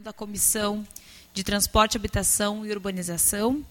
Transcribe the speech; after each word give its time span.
da 0.00 0.12
Comissão 0.12 0.86
de 1.34 1.44
Transporte, 1.44 1.96
Habitação 1.96 2.64
e 2.64 2.72
Urbanização, 2.72 3.64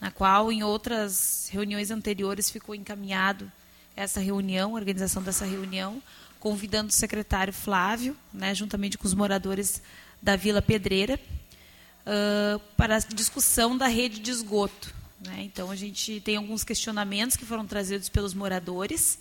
na 0.00 0.10
qual 0.10 0.52
em 0.52 0.62
outras 0.62 1.48
reuniões 1.50 1.90
anteriores 1.90 2.50
ficou 2.50 2.74
encaminhado 2.74 3.50
essa 3.96 4.20
reunião, 4.20 4.76
a 4.76 4.78
organização 4.78 5.22
dessa 5.22 5.44
reunião, 5.44 6.02
convidando 6.38 6.90
o 6.90 6.92
secretário 6.92 7.52
Flávio, 7.52 8.16
né, 8.32 8.54
juntamente 8.54 8.98
com 8.98 9.06
os 9.06 9.14
moradores 9.14 9.82
da 10.20 10.36
Vila 10.36 10.60
Pedreira, 10.60 11.18
uh, 12.06 12.60
para 12.76 12.96
a 12.96 12.98
discussão 12.98 13.76
da 13.76 13.86
rede 13.86 14.20
de 14.20 14.30
esgoto. 14.30 14.94
Né? 15.26 15.42
Então, 15.42 15.70
a 15.70 15.76
gente 15.76 16.20
tem 16.20 16.36
alguns 16.36 16.62
questionamentos 16.62 17.36
que 17.36 17.44
foram 17.44 17.66
trazidos 17.66 18.08
pelos 18.08 18.34
moradores, 18.34 19.18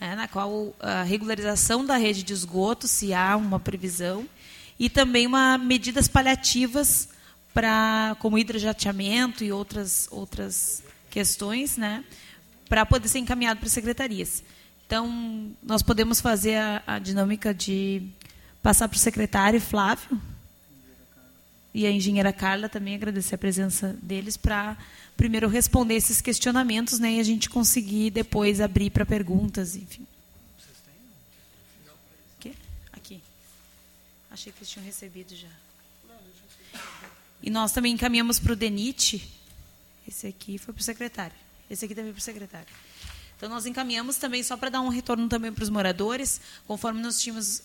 né, 0.00 0.14
na 0.14 0.28
qual 0.28 0.74
a 0.78 1.02
regularização 1.02 1.84
da 1.84 1.96
rede 1.96 2.22
de 2.22 2.32
esgoto, 2.32 2.86
se 2.86 3.12
há 3.12 3.36
uma 3.36 3.58
previsão, 3.58 4.28
e 4.78 4.90
também 4.90 5.26
uma 5.26 5.58
medidas 5.58 6.08
paliativas 6.08 7.08
para 7.54 8.16
como 8.18 8.38
hidrojateamento 8.38 9.42
e 9.42 9.50
outras 9.50 10.08
outras 10.10 10.82
questões, 11.10 11.76
né, 11.76 12.04
para 12.68 12.84
poder 12.84 13.08
ser 13.08 13.20
encaminhado 13.20 13.58
para 13.58 13.66
as 13.66 13.72
secretarias. 13.72 14.42
Então, 14.86 15.50
nós 15.62 15.82
podemos 15.82 16.20
fazer 16.20 16.56
a, 16.56 16.82
a 16.86 16.98
dinâmica 16.98 17.54
de 17.54 18.02
passar 18.62 18.88
para 18.88 18.96
o 18.96 19.00
secretário 19.00 19.60
Flávio 19.60 20.20
e 21.72 21.86
a 21.86 21.90
engenheira 21.90 22.32
Carla 22.32 22.68
também 22.68 22.94
agradecer 22.94 23.34
a 23.34 23.38
presença 23.38 23.96
deles 24.02 24.36
para 24.36 24.76
primeiro 25.16 25.48
responder 25.48 25.94
esses 25.94 26.20
questionamentos, 26.20 26.98
né, 26.98 27.14
e 27.14 27.20
a 27.20 27.22
gente 27.22 27.48
conseguir 27.48 28.10
depois 28.10 28.60
abrir 28.60 28.90
para 28.90 29.06
perguntas, 29.06 29.74
enfim. 29.74 30.06
Achei 34.36 34.52
que 34.52 34.58
eles 34.58 34.68
tinham 34.68 34.84
recebido 34.84 35.34
já. 35.34 35.48
E 37.42 37.48
nós 37.48 37.72
também 37.72 37.94
encaminhamos 37.94 38.38
para 38.38 38.52
o 38.52 38.56
DENIT. 38.56 39.26
Esse 40.06 40.26
aqui 40.26 40.58
foi 40.58 40.74
para 40.74 40.80
o 40.82 40.84
secretário. 40.84 41.34
Esse 41.70 41.86
aqui 41.86 41.94
também 41.94 42.12
para 42.12 42.18
o 42.18 42.22
secretário. 42.22 42.68
Então, 43.34 43.48
nós 43.48 43.64
encaminhamos 43.64 44.16
também, 44.16 44.42
só 44.42 44.54
para 44.54 44.68
dar 44.68 44.82
um 44.82 44.90
retorno 44.90 45.26
também 45.26 45.50
para 45.50 45.64
os 45.64 45.70
moradores, 45.70 46.38
conforme 46.66 47.00
nós 47.00 47.18
tínhamos 47.18 47.60
uh, 47.60 47.62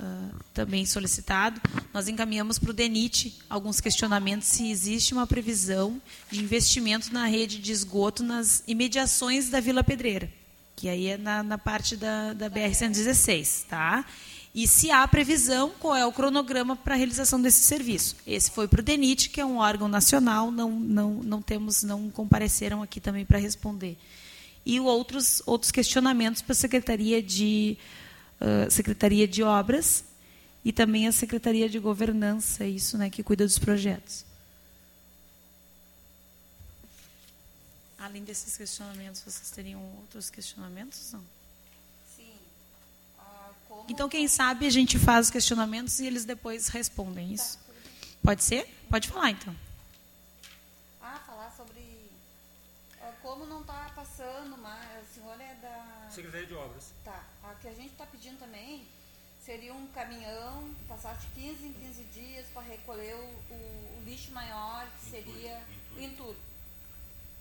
uh, 0.00 0.40
também 0.52 0.84
solicitado, 0.84 1.60
nós 1.92 2.08
encaminhamos 2.08 2.58
para 2.58 2.70
o 2.70 2.72
DENIT 2.72 3.38
alguns 3.48 3.80
questionamentos 3.80 4.48
se 4.48 4.68
existe 4.68 5.14
uma 5.14 5.28
previsão 5.28 6.02
de 6.28 6.42
investimento 6.42 7.12
na 7.12 7.26
rede 7.26 7.60
de 7.60 7.70
esgoto 7.70 8.24
nas 8.24 8.64
imediações 8.66 9.48
da 9.48 9.60
Vila 9.60 9.84
Pedreira, 9.84 10.28
que 10.74 10.88
aí 10.88 11.06
é 11.06 11.16
na, 11.16 11.44
na 11.44 11.56
parte 11.56 11.96
da, 11.96 12.32
da 12.32 12.50
BR-116. 12.50 13.66
Tá? 13.68 14.04
E 14.54 14.68
se 14.68 14.88
há 14.92 15.06
previsão, 15.08 15.70
qual 15.80 15.96
é 15.96 16.06
o 16.06 16.12
cronograma 16.12 16.76
para 16.76 16.94
a 16.94 16.96
realização 16.96 17.42
desse 17.42 17.64
serviço? 17.64 18.14
Esse 18.24 18.52
foi 18.52 18.68
para 18.68 18.80
o 18.80 18.84
DENIT, 18.84 19.30
que 19.30 19.40
é 19.40 19.44
um 19.44 19.56
órgão 19.58 19.88
nacional, 19.88 20.52
não, 20.52 20.70
não, 20.70 21.14
não 21.14 21.42
temos, 21.42 21.82
não 21.82 22.08
compareceram 22.08 22.80
aqui 22.80 23.00
também 23.00 23.26
para 23.26 23.36
responder. 23.36 23.98
E 24.64 24.78
outros, 24.78 25.42
outros 25.44 25.72
questionamentos 25.72 26.40
para 26.40 26.52
a 26.52 26.54
Secretaria 26.54 27.20
de, 27.20 27.76
uh, 28.40 28.70
Secretaria 28.70 29.26
de 29.26 29.42
Obras 29.42 30.04
e 30.64 30.72
também 30.72 31.08
a 31.08 31.12
Secretaria 31.12 31.68
de 31.68 31.80
Governança, 31.80 32.64
isso, 32.64 32.96
né, 32.96 33.10
que 33.10 33.24
cuida 33.24 33.44
dos 33.44 33.58
projetos. 33.58 34.24
Além 37.98 38.22
desses 38.22 38.56
questionamentos, 38.56 39.20
vocês 39.20 39.50
teriam 39.50 39.82
outros 40.00 40.30
questionamentos? 40.30 41.12
Não? 41.12 41.24
Então, 43.88 44.08
quem 44.08 44.26
sabe 44.26 44.66
a 44.66 44.70
gente 44.70 44.98
faz 44.98 45.26
os 45.26 45.30
questionamentos 45.30 46.00
e 46.00 46.06
eles 46.06 46.24
depois 46.24 46.68
respondem 46.68 47.32
isso. 47.32 47.58
Pode 48.22 48.42
ser? 48.42 48.66
Pode 48.88 49.08
falar, 49.08 49.30
então. 49.30 49.54
Ah, 51.02 51.20
falar 51.26 51.52
sobre 51.54 51.80
uh, 51.80 53.12
como 53.20 53.44
não 53.44 53.60
está 53.60 53.90
passando 53.94 54.56
mais. 54.56 55.02
A 55.02 55.14
senhora 55.14 55.42
é 55.42 55.54
da. 55.60 56.10
Secretaria 56.10 56.46
de 56.46 56.54
Obras. 56.54 56.92
Tá. 57.04 57.22
A 57.42 57.54
que 57.56 57.68
a 57.68 57.74
gente 57.74 57.92
está 57.92 58.06
pedindo 58.06 58.38
também 58.38 58.86
seria 59.44 59.74
um 59.74 59.86
caminhão 59.88 60.70
passar 60.88 61.14
de 61.18 61.26
15 61.38 61.66
em 61.66 61.72
15 61.74 62.04
dias 62.04 62.46
para 62.54 62.62
recolher 62.62 63.14
o, 63.14 63.52
o, 63.52 63.98
o, 63.98 64.02
lixo 64.06 64.32
maior, 64.32 64.88
que 64.98 65.10
seria 65.10 65.60
o 65.94 66.00
entulho. 66.00 66.38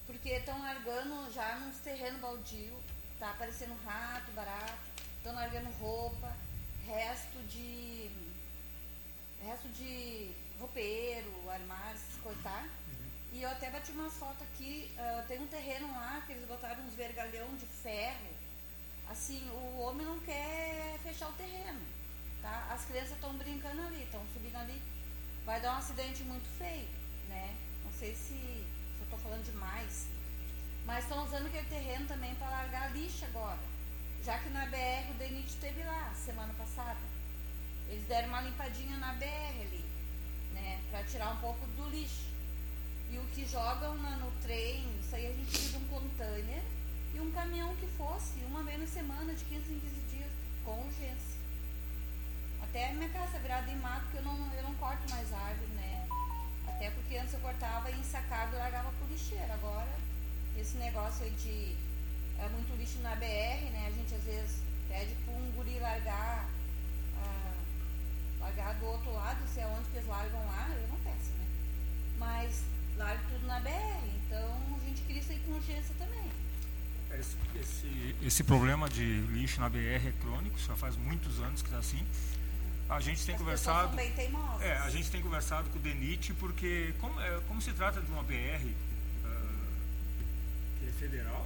Porque 0.06 0.29
estão 0.29 0.59
largando 0.59 1.31
já 1.31 1.56
nos 1.59 1.78
terrenos 1.78 2.19
baldio, 2.19 2.78
tá 3.17 3.29
aparecendo 3.29 3.73
rato, 3.85 4.29
barato 4.34 4.92
estão 5.23 5.34
largando 5.34 5.69
roupa, 5.79 6.35
resto 6.85 7.41
de. 7.47 8.11
resto 9.41 9.69
de 9.69 10.31
roupeiro, 10.59 11.50
armário, 11.50 11.97
se 11.97 12.19
cortar. 12.19 12.63
Uhum. 12.63 13.09
E 13.31 13.41
eu 13.41 13.50
até 13.50 13.69
bati 13.69 13.91
uma 13.94 14.09
foto 14.09 14.44
aqui, 14.44 14.91
uh, 14.97 15.25
tem 15.25 15.39
um 15.39 15.47
terreno 15.47 15.89
lá 15.94 16.22
que 16.25 16.34
eles 16.34 16.45
botaram 16.45 16.84
uns 16.84 16.94
vergalhão 16.94 17.56
de 17.56 17.66
ferro. 17.66 18.28
Assim, 19.09 19.41
o 19.50 19.79
homem 19.79 20.06
não 20.06 20.19
quer 20.19 21.00
fechar 21.01 21.29
o 21.29 21.34
terreno. 21.34 21.79
Tá? 22.41 22.67
As 22.72 22.84
crianças 22.84 23.13
estão 23.13 23.34
brincando 23.35 23.81
ali, 23.81 24.03
estão 24.03 24.22
subindo 24.34 24.57
ali. 24.57 24.81
Vai 25.45 25.61
dar 25.61 25.75
um 25.75 25.78
acidente 25.78 26.23
muito 26.23 26.47
feio, 26.57 26.90
né? 27.29 27.55
Não 27.85 27.91
sei 27.94 28.13
se, 28.13 28.34
se 28.34 29.00
eu 29.00 29.03
estou 29.05 29.19
falando 29.19 29.45
demais. 29.45 30.07
Mas 30.85 31.05
estão 31.05 31.23
usando 31.23 31.47
aquele 31.47 31.67
terreno 31.67 32.05
também 32.07 32.35
para 32.35 32.50
largar 32.50 32.94
lixo 32.94 33.23
agora 33.25 33.72
já 34.25 34.38
que 34.39 34.50
na 34.50 34.66
BR 34.67 35.11
o 35.11 35.13
DENIT 35.16 35.50
esteve 35.50 35.84
lá 35.84 36.13
semana 36.16 36.53
passada. 36.53 37.00
Eles 37.89 38.07
deram 38.07 38.29
uma 38.29 38.41
limpadinha 38.41 38.97
na 38.97 39.13
BR 39.13 39.61
ali, 39.61 39.84
né, 40.53 40.79
para 40.89 41.03
tirar 41.03 41.34
um 41.34 41.38
pouco 41.38 41.66
do 41.75 41.89
lixo. 41.89 42.31
E 43.11 43.17
o 43.17 43.25
que 43.35 43.45
jogam 43.45 43.95
na, 43.95 44.11
no 44.17 44.31
trem, 44.41 44.88
isso 45.00 45.16
aí 45.16 45.28
a 45.28 45.34
gente 45.34 45.51
precisa 45.51 45.78
um 45.78 45.88
container 45.88 46.63
e 47.13 47.19
um 47.19 47.31
caminhão 47.31 47.75
que 47.75 47.85
fosse, 47.97 48.39
uma 48.45 48.63
vez 48.63 48.79
na 48.79 48.88
semana, 48.88 49.34
de 49.34 49.44
15 49.44 49.73
em 49.73 49.79
15 49.79 49.95
dias, 50.09 50.31
com 50.63 50.72
urgência. 50.72 51.38
Até 52.63 52.90
a 52.90 52.94
minha 52.94 53.09
casa 53.09 53.38
virada 53.40 53.69
em 53.69 53.75
mato, 53.75 54.03
porque 54.03 54.17
eu 54.17 54.23
não, 54.23 54.53
eu 54.53 54.63
não 54.63 54.73
corto 54.75 55.07
mais 55.11 55.31
árvore, 55.31 55.72
né? 55.73 56.07
Até 56.67 56.90
porque 56.91 57.17
antes 57.17 57.34
eu 57.34 57.40
cortava 57.41 57.91
e 57.91 58.00
ensacava 58.00 58.55
e 58.55 58.57
largava 58.57 58.91
pro 58.94 59.07
lixeiro. 59.07 59.51
Agora, 59.53 59.94
esse 60.57 60.78
negócio 60.78 61.25
aí 61.25 61.31
de 61.31 61.75
é 62.39 62.49
muito 62.49 62.75
lixo 62.77 62.99
na 63.01 63.16
BR, 63.16 63.71
né? 63.71 63.85
A 63.88 63.91
gente 63.91 64.13
às 64.16 64.23
vezes 64.23 64.61
pede 64.88 65.16
para 65.25 65.33
um 65.33 65.51
guri 65.51 65.79
largar, 65.79 66.49
ah, 67.17 67.53
largar 68.39 68.75
do 68.75 68.85
outro 68.85 69.13
lado, 69.13 69.39
se 69.47 69.59
é 69.59 69.67
onde 69.67 69.89
que 69.89 69.97
eles 69.97 70.07
largam 70.07 70.39
lá, 70.45 70.69
peço, 71.03 71.31
né? 71.31 71.45
Mas 72.17 72.63
larga 72.97 73.23
tudo 73.29 73.47
na 73.47 73.59
BR, 73.59 74.07
então 74.27 74.77
a 74.81 74.85
gente 74.85 75.01
queria 75.01 75.22
isso 75.22 75.31
aí 75.31 75.39
com 75.39 75.53
urgência 75.53 75.95
também. 75.97 76.31
Esse, 77.19 77.38
esse, 77.55 78.16
esse, 78.23 78.43
problema 78.43 78.89
de 78.89 79.03
lixo 79.03 79.59
na 79.59 79.69
BR 79.69 80.07
é 80.07 80.13
crônico, 80.19 80.57
já 80.57 80.75
faz 80.75 80.95
muitos 80.95 81.39
anos 81.39 81.61
que 81.61 81.67
está 81.67 81.77
assim. 81.77 82.03
A 82.89 82.99
gente 82.99 83.25
tem 83.25 83.35
As 83.35 83.41
conversado. 83.41 83.99
É, 84.61 84.77
a 84.77 84.89
gente 84.89 85.09
tem 85.09 85.22
conversado 85.22 85.69
com 85.69 85.77
o 85.77 85.81
DENIT 85.81 86.33
porque 86.33 86.93
como, 86.99 87.19
é, 87.22 87.39
como 87.47 87.61
se 87.61 87.72
trata 87.73 88.01
de 88.01 88.11
uma 88.11 88.23
BR 88.23 88.33
uh, 88.33 89.25
ah, 89.25 89.63
que 90.79 90.89
é 90.89 90.91
federal, 90.91 91.45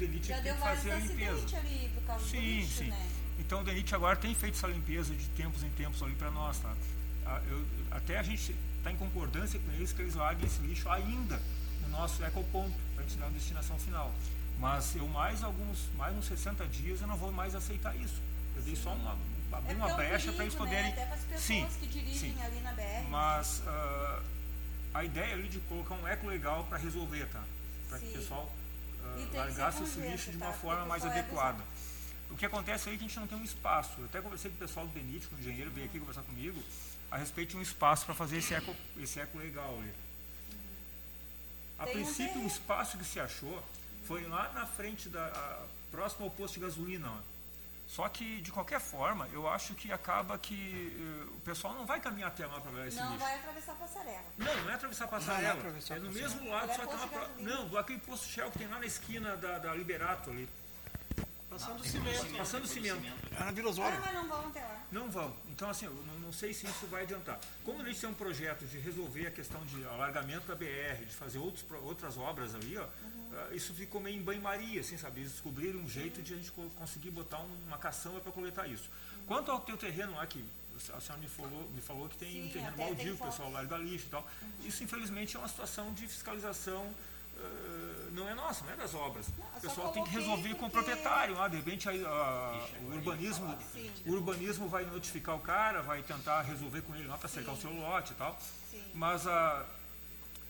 DENIT 0.00 0.28
Já 0.28 0.40
tem 0.40 0.54
que 0.54 0.60
fazer 0.60 0.92
a 0.92 0.96
limpeza. 0.96 1.58
ali 1.58 1.90
por 1.94 2.02
causa 2.04 2.24
sim, 2.26 2.36
do 2.36 2.42
lixo, 2.42 2.78
sim. 2.78 2.90
Né? 2.90 3.08
Então 3.38 3.60
o 3.60 3.64
DENIT 3.64 3.94
agora 3.94 4.16
tem 4.16 4.34
feito 4.34 4.56
essa 4.56 4.66
limpeza 4.66 5.14
de 5.14 5.26
tempos 5.30 5.62
em 5.62 5.70
tempos 5.70 6.02
ali 6.02 6.14
para 6.14 6.30
nós, 6.30 6.58
tá? 6.58 6.74
Ah, 7.26 7.40
eu, 7.48 7.64
até 7.90 8.18
a 8.18 8.22
gente 8.22 8.54
está 8.78 8.90
em 8.90 8.96
concordância 8.96 9.60
com 9.60 9.70
eles 9.72 9.92
que 9.92 10.02
eles 10.02 10.14
larguem 10.14 10.46
esse 10.46 10.60
lixo 10.62 10.88
ainda 10.88 11.40
no 11.82 11.88
nosso 11.88 12.22
ecoponto, 12.24 12.74
para 12.94 13.04
a 13.04 13.06
gente 13.08 13.18
dar 13.18 13.26
uma 13.26 13.32
destinação 13.32 13.78
final. 13.78 14.12
Mas 14.58 14.94
eu 14.96 15.06
mais 15.08 15.42
alguns, 15.42 15.88
mais 15.96 16.16
uns 16.16 16.26
60 16.26 16.66
dias 16.66 17.00
eu 17.00 17.06
não 17.06 17.16
vou 17.16 17.32
mais 17.32 17.54
aceitar 17.54 17.94
isso. 17.96 18.20
Eu 18.56 18.62
dei 18.62 18.76
só 18.76 18.92
uma, 18.92 19.16
é 19.66 19.72
uma 19.74 19.94
brecha 19.94 20.32
para 20.32 20.44
eles 20.44 20.54
né? 20.54 20.58
poderem. 20.58 20.84
Né? 20.84 20.90
Até 20.90 21.06
para 21.06 21.36
as 21.36 21.40
sim, 21.40 21.66
que 21.80 21.86
dirigem 21.86 22.34
sim. 22.34 22.42
ali 22.42 22.60
na 22.60 22.72
BR. 22.72 23.08
Mas 23.08 23.62
uh, 23.66 24.22
a 24.92 25.04
ideia 25.04 25.34
ali 25.34 25.48
de 25.48 25.60
colocar 25.60 25.94
um 25.94 26.06
eco 26.06 26.26
legal 26.26 26.64
para 26.64 26.78
resolver, 26.78 27.26
tá? 27.26 27.42
Para 27.88 27.98
que 27.98 28.06
o 28.06 28.12
pessoal 28.12 28.52
uh, 29.04 29.36
largasse 29.36 29.82
esse 29.82 30.00
lixo 30.00 30.30
de 30.30 30.36
uma 30.36 30.46
tá? 30.46 30.52
forma 30.52 30.86
mais 30.86 31.04
adequada. 31.04 31.62
O 32.30 32.36
que 32.36 32.46
acontece 32.46 32.88
aí 32.88 32.94
é 32.94 32.98
que 32.98 33.04
a 33.04 33.08
gente 33.08 33.18
não 33.18 33.26
tem 33.26 33.38
um 33.38 33.44
espaço. 33.44 33.92
Eu 33.98 34.04
até 34.04 34.20
conversei 34.20 34.50
com 34.50 34.56
o 34.56 34.60
pessoal 34.60 34.86
do 34.86 34.92
Benite, 34.92 35.26
com 35.26 35.36
o 35.36 35.38
engenheiro, 35.38 35.70
veio 35.70 35.86
aqui 35.86 35.98
conversar 35.98 36.22
comigo, 36.22 36.62
a 37.10 37.16
respeito 37.16 37.50
de 37.50 37.56
um 37.56 37.62
espaço 37.62 38.06
para 38.06 38.14
fazer 38.14 38.38
esse 38.38 38.54
eco, 38.54 38.74
esse 38.98 39.18
eco 39.18 39.36
legal 39.38 39.76
ali. 39.78 39.92
A 41.78 41.84
tem 41.84 41.94
princípio, 41.94 42.40
um 42.40 42.44
o 42.44 42.46
espaço 42.46 42.98
que 42.98 43.04
se 43.04 43.18
achou 43.18 43.62
foi 44.04 44.26
lá 44.28 44.52
na 44.52 44.66
frente, 44.66 45.08
da, 45.08 45.26
a, 45.26 45.66
próximo 45.90 46.26
ao 46.26 46.30
posto 46.30 46.54
de 46.54 46.60
gasolina. 46.60 47.10
Ó. 47.10 47.18
Só 47.90 48.08
que, 48.08 48.40
de 48.40 48.52
qualquer 48.52 48.78
forma, 48.78 49.28
eu 49.32 49.48
acho 49.48 49.74
que 49.74 49.90
acaba 49.90 50.38
que 50.38 50.96
uh, 50.96 51.36
o 51.36 51.40
pessoal 51.40 51.74
não 51.74 51.84
vai 51.84 51.98
caminhar 51.98 52.28
até 52.28 52.46
lá 52.46 52.60
para 52.60 52.70
ver 52.70 52.86
esse 52.86 52.96
não 52.96 53.10
lixo. 53.10 53.18
Não 53.18 53.26
vai 53.26 53.34
atravessar 53.34 53.72
a 53.72 53.74
passarela. 53.74 54.24
Não, 54.38 54.56
não 54.62 54.70
é 54.70 54.74
atravessar 54.74 55.04
a 55.06 55.08
passarela. 55.08 55.48
é, 55.48 55.58
atravessar 55.58 55.96
é 55.96 55.98
no 55.98 56.12
mesmo 56.12 56.48
lado, 56.48 56.68
só 56.68 56.86
que 56.86 56.94
é 56.94 56.96
uma, 56.96 57.28
Não, 57.38 57.76
aquele 57.76 57.98
posto 57.98 58.28
Shell 58.28 58.48
que 58.52 58.58
tem 58.60 58.68
lá 58.68 58.78
na 58.78 58.86
esquina 58.86 59.36
da, 59.36 59.58
da 59.58 59.74
Liberato 59.74 60.30
ali. 60.30 60.48
Passando 61.50 61.84
cimento. 61.84 62.36
Passando 62.36 62.66
cimento. 62.66 63.02
É 63.36 63.44
na 63.44 63.50
Vila 63.50 63.70
Osório. 63.70 63.98
Ah, 63.98 64.02
mas 64.04 64.14
não 64.14 64.28
vão 64.28 64.46
até 64.46 64.60
lá. 64.60 64.84
Não 64.92 65.10
vão. 65.10 65.36
Então, 65.48 65.68
assim, 65.68 65.86
eu 65.86 65.92
não, 66.06 66.14
não, 66.20 66.32
sei 66.32 66.54
se 66.54 66.64
isso 66.64 66.86
vai 66.86 67.02
adiantar. 67.02 67.40
Como 67.64 67.84
gente 67.84 68.00
tem 68.00 68.08
um 68.08 68.14
projeto 68.14 68.64
de 68.64 68.78
resolver 68.78 69.26
a 69.26 69.30
questão 69.32 69.64
de 69.66 69.84
alargamento 69.84 70.46
da 70.46 70.54
BR, 70.54 71.04
de 71.04 71.12
fazer 71.12 71.38
outros, 71.38 71.64
outras 71.82 72.16
obras 72.16 72.54
ali, 72.54 72.78
ó, 72.78 72.84
uhum. 72.84 73.52
isso 73.52 73.74
ficou 73.74 74.00
meio 74.00 74.16
em 74.16 74.22
banho-maria, 74.22 74.80
assim, 74.80 74.96
sabe? 74.96 75.20
Eles 75.20 75.32
descobriram 75.32 75.80
um 75.80 75.88
jeito 75.88 76.22
de 76.22 76.34
a 76.34 76.36
gente 76.36 76.52
conseguir 76.52 77.10
botar 77.10 77.40
uma 77.66 77.78
caçamba 77.78 78.20
para 78.20 78.30
coletar 78.30 78.68
isso. 78.68 78.88
Uhum. 78.88 79.24
Quanto 79.26 79.50
ao 79.50 79.60
teu 79.60 79.76
terreno 79.76 80.14
lá, 80.14 80.26
que 80.26 80.44
a 80.94 81.00
senhora 81.00 81.20
me 81.20 81.28
falou, 81.28 81.68
me 81.74 81.80
falou 81.80 82.08
que 82.08 82.16
tem 82.16 82.30
Sim, 82.30 82.46
um 82.46 82.48
terreno 82.50 82.76
baldio, 82.76 83.14
o 83.14 83.18
pessoal 83.18 83.50
larga 83.50 83.76
lixo 83.76 84.06
e 84.06 84.10
tal. 84.10 84.26
Uhum. 84.40 84.66
Isso, 84.66 84.84
infelizmente, 84.84 85.36
é 85.36 85.38
uma 85.38 85.48
situação 85.48 85.92
de 85.94 86.06
fiscalização 86.06 86.84
uh, 86.84 87.89
não 88.12 88.28
é 88.28 88.34
nossa, 88.34 88.64
não 88.64 88.72
é 88.72 88.76
das 88.76 88.94
obras. 88.94 89.26
Não, 89.38 89.46
o 89.56 89.60
pessoal 89.60 89.92
tem 89.92 90.04
que 90.04 90.10
resolver 90.10 90.54
com 90.54 90.66
o 90.66 90.70
proprietário 90.70 91.34
lá, 91.34 91.48
de 91.48 91.56
repente 91.56 91.88
aí, 91.88 92.02
uh, 92.02 92.86
o 92.88 92.94
urbanismo, 92.94 93.58
o 94.06 94.12
urbanismo 94.12 94.68
vai 94.68 94.84
notificar 94.84 95.36
o 95.36 95.40
cara, 95.40 95.82
vai 95.82 96.02
tentar 96.02 96.42
resolver 96.42 96.82
com 96.82 96.94
ele 96.94 97.06
lá 97.06 97.16
para 97.16 97.28
cercar 97.28 97.54
o 97.54 97.56
seu 97.56 97.72
lote 97.72 98.12
e 98.12 98.16
tal. 98.16 98.38
Sim. 98.70 98.82
Mas 98.94 99.26
uh, 99.26 99.64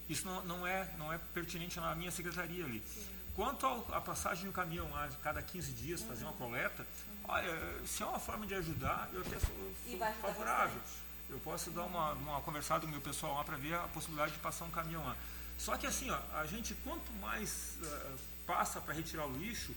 isso 0.08 0.26
não, 0.26 0.42
não, 0.44 0.66
é, 0.66 0.88
não 0.98 1.12
é 1.12 1.18
pertinente 1.32 1.78
na 1.78 1.94
minha 1.94 2.10
secretaria 2.10 2.64
ali. 2.64 2.82
Sim. 2.86 3.06
Quanto 3.34 3.66
à 3.92 4.00
passagem 4.00 4.46
do 4.46 4.52
caminhão 4.52 4.90
lá, 4.90 5.06
de 5.06 5.16
cada 5.18 5.40
15 5.40 5.72
dias 5.72 6.02
fazer 6.02 6.24
uma 6.24 6.32
coleta, 6.32 6.86
olha, 7.26 7.86
se 7.86 8.02
é 8.02 8.06
uma 8.06 8.18
forma 8.18 8.46
de 8.46 8.54
ajudar, 8.54 9.08
eu 9.12 9.20
até 9.20 9.38
sou, 9.38 9.74
sou 9.88 9.98
favorável. 10.20 10.80
Eu 11.28 11.38
posso 11.38 11.70
dar 11.70 11.84
uma, 11.84 12.12
uma 12.12 12.40
conversada 12.40 12.80
com 12.80 12.88
o 12.88 12.90
meu 12.90 13.00
pessoal 13.00 13.36
lá 13.36 13.44
para 13.44 13.56
ver 13.56 13.74
a 13.74 13.82
possibilidade 13.88 14.32
de 14.32 14.38
passar 14.40 14.64
um 14.64 14.70
caminhão 14.70 15.04
lá. 15.04 15.16
Só 15.60 15.76
que 15.76 15.86
assim, 15.86 16.10
ó, 16.10 16.18
a 16.32 16.46
gente 16.46 16.72
quanto 16.82 17.12
mais 17.20 17.76
uh, 17.82 18.18
passa 18.46 18.80
para 18.80 18.94
retirar 18.94 19.26
o 19.26 19.32
lixo, 19.36 19.76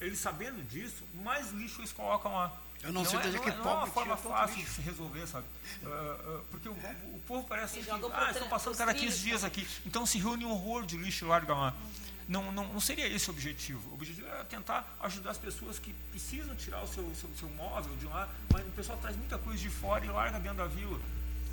eles 0.00 0.18
sabendo 0.18 0.66
disso, 0.66 1.04
mais 1.22 1.50
lixo 1.50 1.82
eles 1.82 1.92
colocam 1.92 2.32
lá. 2.32 2.58
Eu 2.82 2.92
não, 2.94 3.02
não 3.02 3.10
sei 3.10 3.18
é, 3.18 3.22
desde 3.22 3.38
que 3.38 3.50
é, 3.50 3.56
não 3.56 3.70
é 3.70 3.74
uma 3.74 3.86
forma 3.86 4.16
fácil 4.16 4.56
de 4.56 4.70
se 4.70 4.80
resolver, 4.80 5.26
sabe? 5.26 5.46
Uh, 5.82 5.86
uh, 5.86 6.44
porque 6.50 6.66
o, 6.66 6.72
o, 6.72 7.20
povo 7.26 7.46
parece 7.46 7.80
que 7.80 7.90
ah, 7.90 8.30
estão 8.30 8.48
passando 8.48 8.74
cada 8.74 8.94
15 8.94 9.18
dias 9.18 9.44
aqui. 9.44 9.68
Então 9.84 10.06
se 10.06 10.18
reúne 10.18 10.46
um 10.46 10.50
horror 10.50 10.86
de 10.86 10.96
lixo 10.96 11.26
e 11.26 11.28
larga 11.28 11.54
lá. 11.54 11.74
Uhum. 11.74 11.90
Não, 12.26 12.50
não, 12.50 12.72
não 12.72 12.80
seria 12.80 13.06
esse 13.06 13.28
o 13.28 13.34
objetivo. 13.34 13.90
O 13.90 13.94
objetivo 13.94 14.26
é 14.26 14.44
tentar 14.44 14.96
ajudar 15.00 15.32
as 15.32 15.38
pessoas 15.38 15.78
que 15.78 15.92
precisam 16.10 16.56
tirar 16.56 16.82
o 16.82 16.88
seu, 16.88 17.04
seu, 17.14 17.28
seu 17.38 17.50
móvel 17.50 17.94
de 17.96 18.06
lá, 18.06 18.30
mas 18.50 18.66
o 18.66 18.70
pessoal 18.70 18.96
traz 18.98 19.14
muita 19.14 19.36
coisa 19.36 19.60
de 19.60 19.68
fora 19.68 20.06
e 20.06 20.08
larga 20.08 20.40
dentro 20.40 20.56
da 20.56 20.66
vila. 20.66 20.98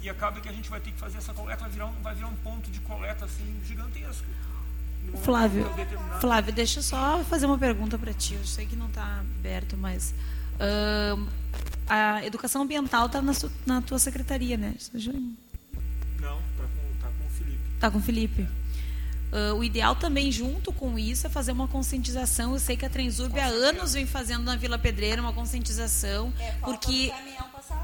E 0.01 0.10
acaba 0.10 0.40
que 0.40 0.48
a 0.48 0.51
gente 0.51 0.69
vai 0.69 0.80
ter 0.80 0.92
que 0.92 0.98
fazer 0.98 1.18
essa 1.18 1.34
coleta, 1.34 1.62
vai 1.62 1.69
virar 1.69 1.86
um, 1.88 2.01
vai 2.01 2.16
virar 2.16 2.28
um 2.28 2.36
ponto 2.36 2.72
de 2.72 2.80
coleta 2.81 3.25
assim 3.25 3.60
gigantesco. 3.66 4.25
Flávio, 5.24 5.66
Flávio, 6.22 6.54
deixa 6.54 6.80
eu 6.80 6.84
só 6.84 7.24
fazer 7.24 7.46
uma 7.46 7.57
pergunta 7.57 7.98
para 7.98 8.13
ti. 8.13 8.36
Eu 8.36 8.46
sei 8.46 8.66
que 8.66 8.75
não 8.75 8.88
está 8.88 9.22
aberto, 9.22 9.75
mas 9.75 10.13
uh, 10.56 11.28
a 11.88 12.24
educação 12.25 12.62
ambiental 12.62 13.07
está 13.07 13.22
na, 13.22 13.34
na, 13.66 13.81
tua 13.81 13.98
secretaria, 13.98 14.56
né? 14.56 14.75
Não, 16.19 16.40
está 16.40 16.63
com, 16.63 17.02
tá 17.02 17.07
com 17.07 17.25
o 17.25 17.30
Felipe. 17.31 17.60
Está 17.75 17.92
com 17.92 17.98
o 17.98 18.02
Felipe. 18.02 18.48
Uh, 19.31 19.56
o 19.56 19.64
ideal 19.64 19.96
também, 19.96 20.31
junto 20.31 20.74
com 20.74 20.98
isso, 20.98 21.28
é 21.28 21.30
fazer 21.30 21.52
uma 21.52 21.68
conscientização. 21.68 22.54
Eu 22.54 22.60
sei 22.60 22.76
que 22.76 22.86
a 22.86 22.90
Transurb 22.90 23.40
há 23.40 23.46
anos 23.46 23.94
vem 23.94 24.06
fazendo 24.06 24.44
na 24.44 24.56
Vila 24.56 24.80
Pedreira 24.80 25.22
uma 25.22 25.34
conscientização, 25.34 26.34
é, 26.40 26.52
porque 26.64 27.12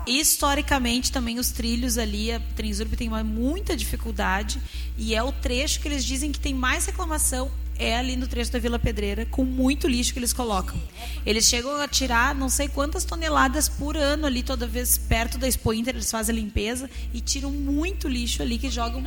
historicamente 0.08 1.12
também 1.12 1.38
os 1.38 1.52
trilhos 1.52 1.98
ali, 1.98 2.32
a 2.32 2.40
Transurb 2.56 2.96
tem 2.96 3.08
uma, 3.08 3.24
muita 3.24 3.76
dificuldade 3.76 4.60
e 4.98 5.14
é 5.14 5.22
o 5.22 5.32
trecho 5.32 5.80
que 5.80 5.88
eles 5.88 6.04
dizem 6.04 6.32
que 6.32 6.40
tem 6.40 6.54
mais 6.54 6.86
reclamação 6.86 7.52
é 7.78 7.98
ali 7.98 8.16
no 8.16 8.28
trecho 8.28 8.52
da 8.52 8.60
Vila 8.60 8.80
Pedreira, 8.80 9.26
com 9.26 9.44
muito 9.44 9.88
lixo 9.88 10.14
que 10.14 10.20
eles 10.20 10.32
colocam. 10.34 10.80
É 11.26 11.30
eles 11.30 11.46
chegam 11.46 11.76
a 11.82 11.88
tirar 11.88 12.34
não 12.34 12.50
sei 12.50 12.68
quantas 12.70 13.04
toneladas 13.04 13.68
por 13.68 13.98
ano 13.98 14.26
ali, 14.26 14.44
toda 14.44 14.66
vez 14.66 14.98
perto 14.98 15.38
da 15.38 15.48
Expo 15.48 15.74
Inter, 15.74 15.96
eles 15.96 16.10
fazem 16.10 16.34
a 16.34 16.40
limpeza 16.40 16.90
e 17.14 17.20
tiram 17.20 17.52
muito 17.52 18.08
lixo 18.08 18.42
ali 18.42 18.58
que 18.58 18.70
jogam. 18.70 19.02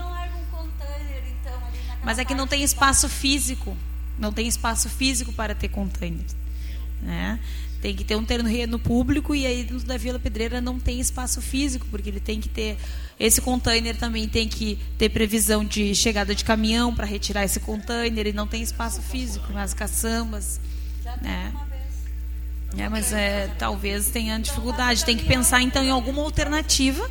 Mas 2.03 2.19
é 2.19 2.25
que 2.25 2.35
não 2.35 2.47
tem 2.47 2.63
espaço 2.63 3.09
físico. 3.09 3.77
Não 4.19 4.33
tem 4.33 4.47
espaço 4.47 4.89
físico 4.89 5.33
para 5.33 5.55
ter 5.55 5.69
containers. 5.69 6.35
Né? 7.03 7.39
Tem 7.81 7.95
que 7.95 8.03
ter 8.03 8.17
um 8.17 8.25
terreno 8.25 8.79
público 8.79 9.35
e 9.35 9.47
aí 9.47 9.63
da 9.65 9.97
Vila 9.97 10.19
Pedreira 10.19 10.61
não 10.61 10.81
tem 10.81 10.99
espaço 10.99 11.41
físico, 11.41 11.87
porque 11.91 12.11
ele 12.11 12.19
tem 12.19 12.41
que 12.41 12.49
ter. 12.49 12.77
Esse 13.21 13.41
container 13.41 13.97
também 13.97 14.29
tem 14.29 14.49
que 14.49 14.79
ter 14.97 15.09
previsão 15.09 15.65
de 15.65 15.95
chegada 15.95 16.35
de 16.35 16.45
caminhão 16.45 16.93
para 16.93 17.07
retirar 17.07 17.45
esse 17.45 17.61
container 17.61 18.27
e 18.27 18.33
não 18.33 18.49
tem 18.49 18.63
espaço 18.63 19.01
físico 19.01 19.53
nas 19.53 19.73
caçambas. 19.73 20.61
Né? 21.23 21.53
É, 22.77 22.89
mas 22.89 23.13
é, 23.13 23.49
talvez 23.59 24.11
tenha 24.11 24.39
dificuldade. 24.39 25.05
Tem 25.05 25.17
que 25.17 25.25
pensar 25.25 25.63
então 25.63 25.83
em 25.85 25.91
alguma 25.91 26.23
alternativa 26.23 27.09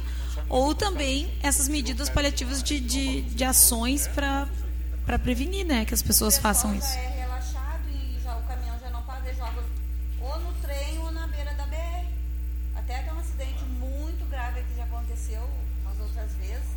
ou 0.50 0.76
também 0.76 1.30
essas 1.42 1.68
medidas 1.68 2.10
paliativas 2.10 2.62
de, 2.62 2.80
de, 2.80 3.22
de 3.22 3.44
ações 3.44 4.08
para 4.08 4.48
para 5.08 5.18
prevenir, 5.18 5.66
né, 5.66 5.86
que 5.86 5.94
as 5.94 6.02
pessoas 6.02 6.38
façam 6.38 6.76
isso. 6.76 6.98
É 6.98 7.22
relaxado 7.22 7.90
e 7.90 8.20
já 8.22 8.36
o 8.36 8.42
caminhão 8.42 8.78
já 8.78 8.90
não 8.90 9.02
para, 9.04 9.34
joga 9.34 9.64
ou 10.20 10.40
no 10.42 10.54
trem 10.56 11.00
ou 11.00 11.12
na 11.14 11.26
beira 11.28 11.54
da 11.54 11.66
BR. 11.66 12.06
Até 12.76 13.04
tem 13.04 13.14
um 13.14 13.20
acidente 13.20 13.64
muito 13.64 14.30
grave 14.30 14.62
que 14.64 14.76
já 14.76 14.84
aconteceu 14.84 15.50
umas 15.82 15.98
outras 16.02 16.34
vezes. 16.36 16.68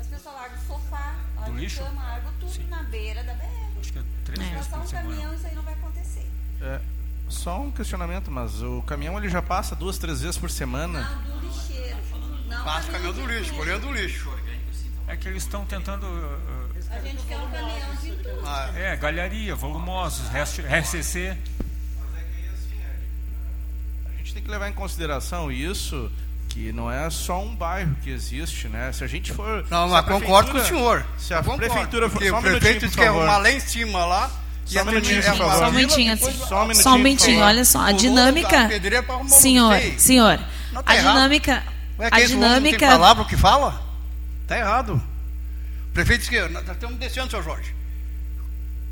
As 0.00 0.08
pessoas 0.08 0.34
largam 0.34 0.58
o 0.58 0.66
sofá, 0.66 1.14
largam 1.36 1.54
o 1.54 1.70
cama, 1.70 2.02
largam 2.02 2.32
tudo 2.40 2.52
Sim. 2.52 2.66
na 2.66 2.82
beira 2.82 3.22
da 3.22 3.34
BR. 3.34 3.80
Acho 3.80 3.92
que 3.92 3.98
é 4.00 4.02
três 4.24 4.40
é. 4.40 4.54
vezes 4.54 4.66
por 4.66 4.78
um 4.80 4.86
caminhão, 4.88 5.34
isso 5.34 5.46
aí 5.46 5.54
não 5.54 5.62
vai 5.62 5.74
acontecer. 5.74 6.26
É. 6.60 6.80
Só 7.28 7.60
um 7.60 7.70
questionamento, 7.70 8.28
mas 8.28 8.60
o 8.60 8.82
caminhão 8.82 9.16
ele 9.16 9.28
já 9.28 9.40
passa 9.40 9.76
duas, 9.76 9.98
três 9.98 10.22
vezes 10.22 10.36
por 10.36 10.50
semana? 10.50 11.02
Não, 11.02 11.38
do 11.38 11.46
lixeiro. 11.46 11.96
Não, 12.48 12.64
passa 12.64 12.88
o 12.88 12.90
caminhão 12.90 13.12
do 13.12 13.26
lixo, 13.26 13.54
colhendo 13.54 13.86
do 13.86 13.92
lixo. 13.92 14.37
É 15.08 15.16
que 15.16 15.26
eles 15.26 15.42
estão 15.42 15.64
tentando 15.64 16.04
uh, 16.04 16.68
a 16.90 17.00
gente 17.00 17.22
quer 17.26 17.36
um 17.38 17.50
caminhão 17.50 17.94
de 18.00 18.10
tudo. 18.12 18.40
Ah, 18.46 18.70
é, 18.74 18.96
galharia, 18.96 19.54
volumosos, 19.54 20.26
RCC. 20.28 21.36
A 24.06 24.18
gente 24.18 24.34
tem 24.34 24.42
que 24.42 24.50
levar 24.50 24.68
em 24.68 24.72
consideração 24.72 25.52
isso, 25.52 26.10
que 26.48 26.72
não 26.72 26.90
é 26.90 27.10
só 27.10 27.42
um 27.42 27.54
bairro 27.54 27.94
que 28.02 28.10
existe, 28.10 28.68
né? 28.68 28.90
Se 28.92 29.04
a 29.04 29.06
gente 29.06 29.32
for. 29.32 29.66
Não, 29.70 29.88
mas 29.88 30.04
concordo 30.06 30.50
com 30.50 30.58
o 30.58 30.64
senhor. 30.64 31.04
Se 31.18 31.34
a 31.34 31.42
prefeitura 31.42 32.08
for. 32.08 32.24
Só 32.24 32.34
um 32.34 32.38
o 32.38 32.42
prefeito 32.42 32.90
quer 32.90 33.08
arrumar 33.08 33.38
lá 33.38 33.50
em 33.50 33.60
cima 33.60 34.04
lá. 34.04 34.30
Só 34.64 34.82
um 34.82 34.84
minutinho, 34.86 35.22
Só 35.22 35.68
um 35.68 35.72
minutinho, 35.72 36.18
só 36.74 36.94
um 36.94 36.98
minutinho, 36.98 37.42
olha 37.42 37.64
só. 37.64 37.80
A 37.80 37.92
dinâmica. 37.92 38.68
Senhor, 39.28 39.78
senhor. 39.98 40.40
A 40.84 40.96
dinâmica. 40.96 41.62
A 41.98 42.20
dinâmica. 42.20 42.78
Tem 42.78 42.88
palavra 42.88 43.24
que 43.24 43.36
fala? 43.36 43.87
Tá 44.48 44.58
errado 44.58 45.00
prefeito 45.98 46.20
disse 46.20 46.30
que 46.30 46.48
nós 46.48 46.68
estamos 46.68 46.96
descendo, 46.96 47.30
seu 47.30 47.42
Jorge. 47.42 47.74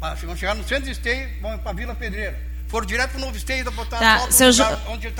Vamos 0.00 0.38
chegar 0.38 0.54
no 0.54 0.66
centro 0.66 0.84
de 0.84 0.90
esteio, 0.90 1.28
vamos 1.40 1.60
para 1.60 1.70
a 1.70 1.74
Vila 1.74 1.94
Pedreira. 1.94 2.38
Foram 2.68 2.84
direto 2.84 3.12
para 3.12 3.18
o 3.18 3.20
novo 3.20 3.36
esteio 3.36 3.64
da 3.64 3.70
botar 3.70 3.98
tá, 3.98 4.30
seu, 4.30 4.50
jo 4.50 4.64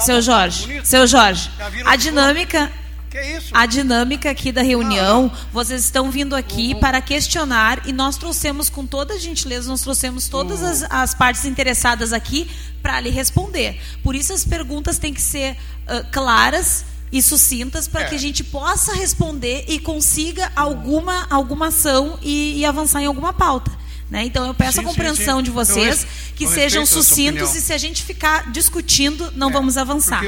seu 0.05 0.21
Jorge, 0.21 0.81
seu 0.85 1.07
Jorge, 1.07 1.49
a, 1.85 1.95
dinâmica 1.95 2.73
é? 3.15 3.39
A 3.53 3.65
dinâmica 3.65 4.29
aqui 4.31 4.53
da 4.53 4.63
reunião, 4.63 5.31
ah, 5.33 5.47
vocês 5.53 5.85
estão 5.85 6.11
vindo 6.11 6.37
aqui 6.37 6.75
uhum. 6.75 6.81
para 6.81 7.01
questionar 7.01 7.87
e 7.87 7.93
nós 7.93 8.19
trouxemos 8.19 8.69
com 8.69 8.85
toda 8.85 9.15
a 9.15 9.19
gentileza, 9.19 9.71
nós 9.71 9.81
trouxemos 9.81 10.29
todas 10.29 10.61
uhum. 10.61 10.69
as, 10.69 10.83
as, 10.91 11.15
partes 11.15 11.47
interessadas 11.47 12.13
aqui 12.13 12.51
para 12.83 13.01
lhe 13.01 13.09
responder. 13.09 13.81
Por 14.03 14.15
isso 14.15 14.35
as 14.35 14.45
perguntas 14.45 14.99
têm 14.99 15.15
que 15.15 15.23
ser 15.23 15.53
uh, 15.53 16.05
claras 16.13 16.85
e 17.11 17.23
sucintas 17.23 17.87
para 17.89 18.03
é. 18.03 18.05
que 18.05 18.15
a 18.15 18.19
gente 18.19 18.43
possa 18.43 18.95
responder 18.95 19.65
e 19.69 19.79
consiga 19.79 20.51
alguma, 20.55 21.27
alguma 21.31 21.69
ação 21.69 22.19
e, 22.23 22.59
e 22.59 22.65
avançar 22.65 23.03
em 23.03 23.07
alguma 23.07 23.33
pauta. 23.33 23.71
Né? 24.11 24.25
Então 24.25 24.47
eu 24.47 24.55
peço 24.55 24.75
sim, 24.75 24.81
a 24.81 24.85
compreensão 24.85 25.39
sim, 25.39 25.39
sim. 25.39 25.43
de 25.43 25.51
vocês 25.51 26.07
que 26.37 26.47
sejam 26.47 26.87
sucintos 26.87 27.57
e 27.57 27.61
se 27.61 27.73
a 27.73 27.79
gente 27.79 28.05
ficar 28.05 28.53
discutindo, 28.53 29.33
não 29.35 29.51
é, 29.51 29.53
vamos 29.53 29.77
avançar. 29.77 30.23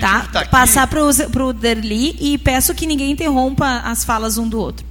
tá? 0.00 0.26
tá 0.32 0.44
Passar 0.46 0.86
para 0.86 1.44
o 1.44 1.52
Derli 1.52 2.16
e 2.18 2.38
peço 2.38 2.74
que 2.74 2.86
ninguém 2.86 3.10
interrompa 3.10 3.82
as 3.84 4.04
falas 4.04 4.38
um 4.38 4.48
do 4.48 4.58
outro. 4.58 4.86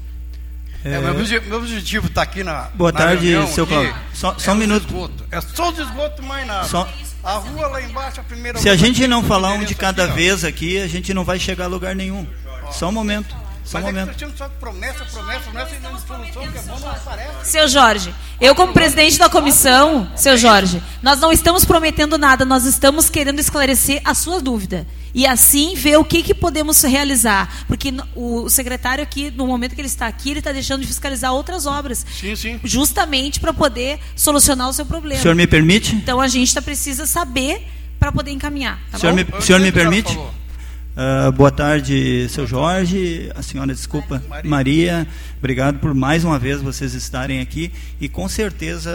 É, 0.84 1.00
meu, 1.00 1.14
meu 1.14 1.58
objetivo 1.58 2.08
está 2.08 2.22
aqui 2.22 2.44
na. 2.44 2.70
Boa 2.76 2.92
na 2.92 2.98
tarde, 2.98 3.36
seu 3.52 3.66
Cláudio. 3.66 3.94
Só, 4.14 4.36
só 4.38 4.52
é 4.52 4.54
um 4.54 4.58
minuto. 4.58 4.86
Esgoto. 4.86 5.26
É 5.32 5.42
só 5.42 5.70
o 5.70 5.82
esgoto, 5.82 6.24
mais 6.24 6.48
nada. 6.48 6.68
Só, 6.68 6.88
a 7.28 7.38
rua 7.40 7.68
lá 7.68 7.82
embaixo, 7.82 8.22
a 8.22 8.24
primeira 8.24 8.58
Se 8.58 8.70
a 8.70 8.76
gente 8.78 9.06
não 9.06 9.22
falar 9.22 9.52
um 9.52 9.66
de 9.66 9.76
cada 9.76 10.06
aqui, 10.06 10.14
vez 10.14 10.46
aqui, 10.46 10.78
a 10.82 10.88
gente 10.88 11.14
não 11.14 11.26
vai 11.26 11.38
chegar 11.38 11.66
a 11.66 11.68
lugar 11.68 11.94
nenhum. 11.94 12.26
Só 12.72 12.88
um 12.88 12.92
momento. 12.94 13.36
Só 13.66 13.80
um 13.80 13.82
momento. 13.82 14.24
É 14.24 14.30
só 14.38 14.48
promessa, 14.48 15.04
promessa, 15.04 15.42
promessa 15.42 15.80
não 15.82 16.00
solução 16.00 16.48
que 16.50 16.58
é. 16.58 17.44
Seu 17.44 17.68
Jorge, 17.68 18.16
eu 18.40 18.56
como 18.56 18.72
presidente 18.72 19.20
da 19.20 19.30
comissão, 19.30 20.10
seu 20.16 20.38
Jorge, 20.38 20.82
nós 21.04 21.20
não 21.20 21.30
estamos 21.34 21.66
prometendo 21.66 22.18
nada, 22.18 22.46
nós 22.46 22.64
estamos 22.64 23.10
querendo 23.10 23.40
esclarecer 23.40 24.02
a 24.06 24.14
sua 24.14 24.40
dúvida 24.40 24.88
e 25.18 25.26
assim 25.26 25.74
ver 25.74 25.98
o 25.98 26.06
que, 26.06 26.22
que 26.22 26.36
podemos 26.36 26.80
realizar. 26.84 27.66
Porque 27.66 27.92
o 28.16 28.48
secretário 28.50 29.04
aqui, 29.04 29.32
no 29.32 29.48
momento 29.48 29.74
que 29.74 29.82
ele 29.82 29.88
está 29.88 30.06
aqui, 30.06 30.30
ele 30.30 30.40
está 30.40 30.52
deixando 30.52 30.82
de 30.82 30.88
fiscalizar 30.88 31.34
outras 31.34 31.66
obras. 31.66 32.06
Sim, 32.20 32.36
sim. 32.36 32.60
Justamente 32.64 33.40
para 33.40 33.52
poder 33.52 34.00
solucionar 34.16 34.70
o 34.70 34.74
seu 34.74 34.86
problema. 34.86 35.20
O 35.20 35.22
senhor 35.24 35.34
me 35.34 35.48
permite? 35.48 35.96
Então 35.96 36.22
a 36.22 36.28
gente 36.28 36.54
tá, 36.54 36.62
precisa 36.62 37.08
saber 37.08 37.66
para 37.98 38.12
poder 38.12 38.30
encaminhar. 38.30 38.80
Tá 38.92 38.98
o 38.98 39.00
senhor, 39.00 39.16
me, 39.16 39.24
o 39.24 39.42
senhor 39.42 39.60
me 39.60 39.72
permite? 39.72 40.16
Uh, 40.16 41.32
boa 41.32 41.50
tarde, 41.50 42.28
seu 42.30 42.46
Jorge, 42.46 43.32
a 43.34 43.42
senhora, 43.42 43.74
desculpa, 43.74 44.22
Maria. 44.30 44.48
Maria. 44.48 45.08
Obrigado 45.40 45.80
por 45.80 45.96
mais 45.96 46.24
uma 46.24 46.38
vez 46.38 46.62
vocês 46.62 46.94
estarem 46.94 47.40
aqui 47.40 47.72
e 48.00 48.08
com 48.08 48.30
certeza 48.30 48.92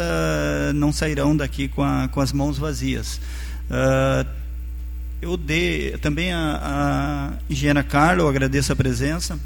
não 0.73 0.93
sairão 0.93 1.37
daqui 1.37 1.67
com, 1.67 1.83
a, 1.83 2.07
com 2.07 2.21
as 2.21 2.33
mãos 2.33 2.59
vazias. 2.59 3.21
Uh, 3.69 4.42
eu 5.23 5.37
dei 5.37 5.97
também 5.99 6.33
a, 6.33 6.61
a 6.61 7.33
engenheira 7.49 7.85
Carla, 7.85 8.23
eu 8.23 8.29
agradeço 8.29 8.73
a 8.73 8.77
presença, 8.77 9.39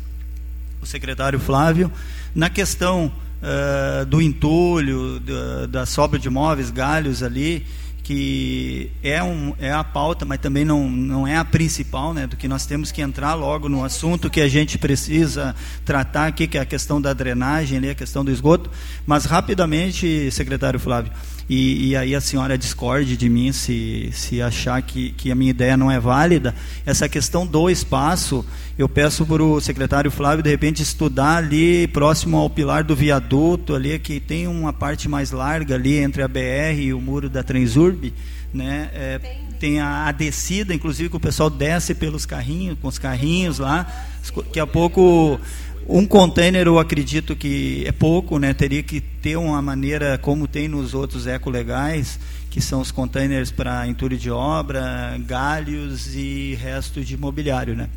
o 0.80 0.86
secretário 0.86 1.38
Flávio. 1.38 1.92
Na 2.34 2.48
questão 2.48 3.12
uh, 3.42 4.06
do 4.06 4.22
entulho, 4.22 5.20
da, 5.20 5.66
da 5.66 5.86
sobra 5.86 6.18
de 6.18 6.30
móveis, 6.30 6.70
galhos 6.70 7.22
ali, 7.22 7.66
que 8.02 8.90
é, 9.02 9.22
um, 9.22 9.52
é 9.58 9.70
a 9.70 9.84
pauta, 9.84 10.24
mas 10.24 10.38
também 10.38 10.64
não, 10.64 10.88
não 10.88 11.26
é 11.26 11.36
a 11.36 11.44
principal, 11.44 12.14
né, 12.14 12.26
do 12.26 12.36
que 12.36 12.48
nós 12.48 12.64
temos 12.64 12.90
que 12.90 13.02
entrar 13.02 13.34
logo 13.34 13.68
no 13.68 13.84
assunto 13.84 14.30
que 14.30 14.40
a 14.40 14.48
gente 14.48 14.78
precisa 14.78 15.54
tratar 15.84 16.26
aqui, 16.26 16.46
que 16.46 16.56
é 16.56 16.60
a 16.62 16.64
questão 16.64 17.02
da 17.02 17.12
drenagem, 17.12 17.76
ali, 17.76 17.90
a 17.90 17.94
questão 17.94 18.24
do 18.24 18.30
esgoto. 18.30 18.70
Mas 19.04 19.26
rapidamente, 19.26 20.30
secretário 20.30 20.80
Flávio, 20.80 21.12
e, 21.48 21.90
e, 21.90 21.96
aí 21.96 22.14
a 22.14 22.20
senhora 22.20 22.58
discorde 22.58 23.16
de 23.16 23.28
mim 23.28 23.52
se, 23.52 24.10
se 24.12 24.42
achar 24.42 24.82
que, 24.82 25.10
que 25.10 25.30
a 25.30 25.34
minha 25.34 25.50
ideia 25.50 25.76
não 25.76 25.90
é 25.90 26.00
válida, 26.00 26.52
essa 26.84 27.08
questão 27.08 27.46
do 27.46 27.70
espaço, 27.70 28.44
eu 28.76 28.88
peço 28.88 29.24
para 29.24 29.42
o 29.42 29.60
secretário 29.60 30.10
Flávio, 30.10 30.42
de 30.42 30.50
repente, 30.50 30.82
estudar 30.82 31.36
ali 31.36 31.86
próximo 31.88 32.36
ao 32.36 32.50
pilar 32.50 32.82
do 32.82 32.96
viaduto, 32.96 33.74
ali 33.76 33.96
que 33.98 34.18
tem 34.18 34.48
uma 34.48 34.72
parte 34.72 35.08
mais 35.08 35.30
larga 35.30 35.76
ali 35.76 35.96
entre 35.98 36.20
a 36.20 36.28
BR 36.28 36.80
e 36.80 36.92
o 36.92 37.00
muro 37.00 37.30
da 37.30 37.44
Transurb, 37.44 38.12
né? 38.52 38.90
É, 38.92 39.20
tem 39.60 39.80
a, 39.80 40.06
a, 40.06 40.12
descida, 40.12 40.74
inclusive 40.74 41.08
que 41.08 41.16
o 41.16 41.20
pessoal 41.20 41.48
desce 41.48 41.94
pelos 41.94 42.26
carrinhos, 42.26 42.76
com 42.80 42.88
os 42.88 42.98
carrinhos 42.98 43.58
lá, 43.58 43.86
daqui 44.34 44.60
a 44.60 44.66
pouco 44.66 45.40
um 45.88 46.06
container 46.06 46.66
eu 46.66 46.78
acredito 46.78 47.36
que 47.36 47.84
é 47.86 47.92
pouco, 47.92 48.38
né? 48.38 48.52
Teria 48.52 48.82
que 48.82 49.00
ter 49.00 49.36
uma 49.36 49.62
maneira 49.62 50.18
como 50.18 50.48
tem 50.48 50.68
nos 50.68 50.94
outros 50.94 51.26
ecolegais, 51.26 52.18
que 52.50 52.60
são 52.60 52.80
os 52.80 52.90
containers 52.90 53.50
para 53.50 53.86
entulho 53.86 54.18
de 54.18 54.30
obra, 54.30 55.16
galhos 55.26 56.14
e 56.14 56.54
resto 56.54 57.04
de 57.04 57.14
imobiliário, 57.14 57.76
né? 57.76 57.88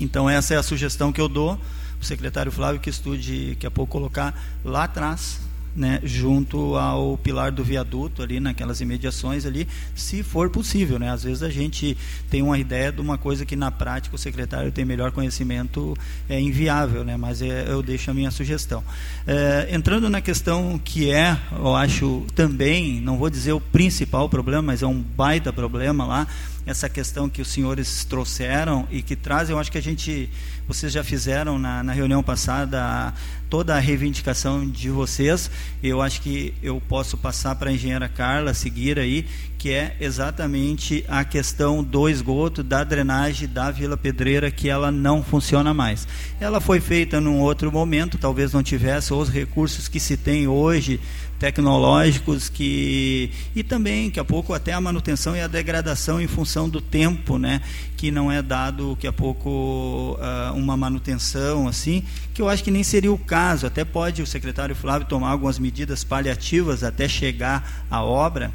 Então 0.00 0.28
essa 0.28 0.54
é 0.54 0.56
a 0.56 0.62
sugestão 0.62 1.12
que 1.12 1.20
eu 1.20 1.28
dou 1.28 1.58
o 2.00 2.04
secretário 2.04 2.50
Flávio 2.50 2.80
que 2.80 2.90
estude 2.90 3.50
daqui 3.50 3.66
a 3.66 3.70
pouco 3.70 3.92
colocar 3.92 4.34
lá 4.64 4.84
atrás 4.84 5.40
né, 5.74 6.00
junto 6.02 6.76
ao 6.76 7.16
pilar 7.16 7.50
do 7.50 7.64
viaduto 7.64 8.22
ali 8.22 8.38
naquelas 8.38 8.80
imediações 8.80 9.46
ali, 9.46 9.66
se 9.94 10.22
for 10.22 10.50
possível, 10.50 10.98
né? 10.98 11.10
Às 11.10 11.24
vezes 11.24 11.42
a 11.42 11.48
gente 11.48 11.96
tem 12.30 12.42
uma 12.42 12.58
ideia 12.58 12.92
de 12.92 13.00
uma 13.00 13.16
coisa 13.16 13.46
que 13.46 13.56
na 13.56 13.70
prática 13.70 14.14
o 14.14 14.18
secretário 14.18 14.70
tem 14.70 14.84
melhor 14.84 15.12
conhecimento 15.12 15.96
é 16.28 16.40
inviável, 16.40 17.04
né? 17.04 17.16
Mas 17.16 17.40
é, 17.40 17.66
eu 17.68 17.82
deixo 17.82 18.10
a 18.10 18.14
minha 18.14 18.30
sugestão. 18.30 18.84
É, 19.26 19.68
entrando 19.70 20.10
na 20.10 20.20
questão 20.20 20.78
que 20.82 21.10
é, 21.10 21.38
eu 21.52 21.74
acho 21.74 22.26
também, 22.34 23.00
não 23.00 23.16
vou 23.16 23.30
dizer 23.30 23.52
o 23.52 23.60
principal 23.60 24.28
problema, 24.28 24.62
mas 24.62 24.82
é 24.82 24.86
um 24.86 25.00
baita 25.00 25.52
problema 25.52 26.04
lá 26.04 26.26
essa 26.64 26.88
questão 26.88 27.28
que 27.28 27.42
os 27.42 27.48
senhores 27.48 28.04
trouxeram 28.04 28.86
e 28.90 29.02
que 29.02 29.16
trazem, 29.16 29.54
eu 29.54 29.58
acho 29.58 29.70
que 29.70 29.78
a 29.78 29.82
gente, 29.82 30.30
vocês 30.66 30.92
já 30.92 31.02
fizeram 31.02 31.58
na, 31.58 31.82
na 31.82 31.92
reunião 31.92 32.22
passada 32.22 33.12
toda 33.52 33.76
a 33.76 33.78
reivindicação 33.78 34.66
de 34.66 34.88
vocês. 34.88 35.50
Eu 35.82 36.00
acho 36.00 36.22
que 36.22 36.54
eu 36.62 36.80
posso 36.80 37.18
passar 37.18 37.54
para 37.54 37.68
a 37.68 37.72
engenheira 37.74 38.08
Carla 38.08 38.54
seguir 38.54 38.98
aí, 38.98 39.26
que 39.58 39.70
é 39.70 39.94
exatamente 40.00 41.04
a 41.06 41.22
questão 41.22 41.84
do 41.84 42.08
esgoto, 42.08 42.62
da 42.62 42.82
drenagem 42.82 43.46
da 43.46 43.70
Vila 43.70 43.94
Pedreira, 43.94 44.50
que 44.50 44.70
ela 44.70 44.90
não 44.90 45.22
funciona 45.22 45.74
mais. 45.74 46.08
Ela 46.40 46.62
foi 46.62 46.80
feita 46.80 47.20
num 47.20 47.40
outro 47.40 47.70
momento, 47.70 48.16
talvez 48.16 48.54
não 48.54 48.62
tivesse 48.62 49.12
os 49.12 49.28
recursos 49.28 49.86
que 49.86 50.00
se 50.00 50.16
tem 50.16 50.48
hoje 50.48 50.98
tecnológicos 51.38 52.48
que 52.48 53.32
e 53.54 53.64
também 53.64 54.06
daqui 54.06 54.20
a 54.20 54.24
pouco 54.24 54.54
até 54.54 54.72
a 54.72 54.80
manutenção 54.80 55.34
e 55.34 55.40
a 55.40 55.48
degradação 55.48 56.20
em 56.20 56.28
função 56.28 56.68
do 56.68 56.80
tempo, 56.80 57.36
né, 57.36 57.60
que 58.02 58.10
não 58.10 58.32
é 58.32 58.42
dado 58.42 58.96
daqui 58.96 59.06
a 59.06 59.12
pouco 59.12 60.18
uh, 60.18 60.52
uma 60.56 60.76
manutenção 60.76 61.68
assim, 61.68 62.02
que 62.34 62.42
eu 62.42 62.48
acho 62.48 62.64
que 62.64 62.70
nem 62.72 62.82
seria 62.82 63.12
o 63.12 63.16
caso. 63.16 63.64
Até 63.64 63.84
pode 63.84 64.20
o 64.20 64.26
secretário 64.26 64.74
Flávio 64.74 65.06
tomar 65.06 65.30
algumas 65.30 65.56
medidas 65.56 66.02
paliativas 66.02 66.82
até 66.82 67.06
chegar 67.06 67.86
à 67.88 68.02
obra 68.02 68.50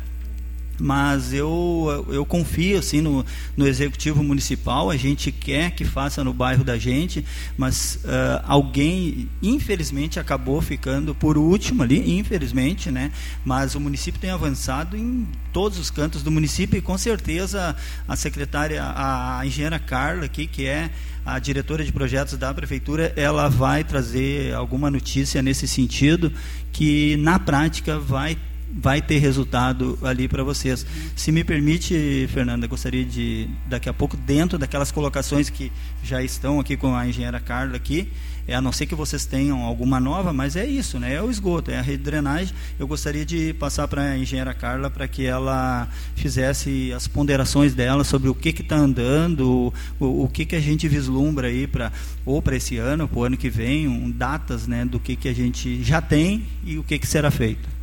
mas 0.80 1.34
eu, 1.34 2.06
eu 2.10 2.26
confio 2.26 2.80
assim 2.80 3.02
no, 3.02 3.26
no 3.56 3.68
executivo 3.68 4.24
municipal. 4.24 4.90
A 4.90 4.98
gente 4.98 5.32
quer 5.32 5.72
que 5.72 5.84
faça 5.84 6.24
no 6.24 6.34
bairro 6.34 6.64
da 6.64 6.78
gente, 6.78 7.26
mas 7.58 8.00
uh, 8.04 8.44
alguém 8.46 9.30
infelizmente 9.42 10.20
acabou 10.20 10.62
ficando 10.62 11.16
por 11.16 11.38
último 11.38 11.84
ali, 11.84 12.18
infelizmente, 12.18 12.92
né? 12.92 13.12
Mas 13.44 13.76
o 13.76 13.80
município 13.80 14.20
tem 14.20 14.30
avançado 14.30 14.96
em 14.96 15.28
todos 15.52 15.80
os 15.80 15.90
cantos 15.90 16.22
do 16.22 16.32
município 16.32 16.78
e 16.78 16.82
com 16.82 16.98
certeza 16.98 17.76
a 18.08 18.16
secretária, 18.16 18.84
a 18.84 19.42
engenheira 19.46 19.80
Carla 19.80 20.26
aqui, 20.26 20.46
que 20.46 20.66
é 20.66 20.90
a 21.26 21.40
diretora 21.40 21.84
de 21.84 21.92
projetos 21.92 22.38
da 22.38 22.54
prefeitura, 22.54 23.12
ela 23.18 23.50
vai 23.50 23.84
trazer 23.84 24.54
alguma 24.54 24.90
notícia 24.90 25.42
nesse 25.42 25.68
sentido 25.68 26.32
que 26.72 27.18
na 27.18 27.38
prática 27.38 28.00
vai 28.00 28.38
vai 28.72 29.02
ter 29.02 29.18
resultado 29.18 29.98
ali 30.02 30.28
para 30.28 30.44
vocês. 30.44 30.86
Se 31.16 31.32
me 31.32 31.44
permite, 31.44 32.28
Fernanda, 32.32 32.68
gostaria 32.68 33.06
de, 33.06 33.50
daqui 33.68 33.90
a 33.90 33.94
pouco, 33.94 34.18
dentro 34.18 34.58
daquelas 34.58 34.92
colocações 34.92 35.50
que 35.50 35.72
já 36.04 36.22
estão 36.22 36.60
aqui 36.60 36.76
com 36.76 36.96
a 36.96 37.08
engenheira 37.08 37.40
Carla 37.40 37.76
aqui, 37.76 38.12
é, 38.48 38.56
a 38.56 38.62
não 38.62 38.72
ser 38.72 38.86
que 38.86 38.96
vocês 38.96 39.26
tenham 39.26 39.62
alguma 39.64 40.00
nova, 40.00 40.32
mas 40.32 40.56
é 40.56 40.66
isso, 40.66 40.98
né? 40.98 41.16
é 41.16 41.22
o 41.22 41.30
esgoto, 41.30 41.70
é 41.70 41.78
a 41.78 41.82
rede 41.82 41.98
de 41.98 42.04
drenagem. 42.04 42.56
Eu 42.80 42.88
gostaria 42.88 43.26
de 43.26 43.54
passar 43.54 43.88
para 43.88 44.04
a 44.04 44.18
engenheira 44.18 44.54
Carla 44.54 44.90
para 44.90 45.08
que 45.08 45.26
ela 45.26 45.88
fizesse 46.16 46.94
as 46.94 47.08
ponderações 47.08 47.74
dela 47.74 48.06
sobre 48.06 48.30
o 48.30 48.36
que 48.36 48.50
está 48.50 48.78
andando, 48.78 49.74
o, 50.00 50.24
o 50.24 50.30
que, 50.30 50.46
que 50.46 50.56
a 50.56 50.62
gente 50.62 50.88
vislumbra 50.88 51.48
aí 51.48 51.68
para 51.68 51.92
ou 52.26 52.42
para 52.42 52.56
esse 52.56 52.78
ano, 52.78 53.08
para 53.08 53.20
o 53.20 53.24
ano 53.24 53.38
que 53.38 53.50
vem, 53.50 53.88
um, 53.88 54.10
datas 54.10 54.66
né, 54.66 54.86
do 54.86 55.00
que, 55.00 55.16
que 55.16 55.28
a 55.28 55.34
gente 55.34 55.84
já 55.84 56.02
tem 56.02 56.46
e 56.64 56.78
o 56.78 56.84
que, 56.84 56.98
que 56.98 57.08
será 57.08 57.30
feito. 57.30 57.77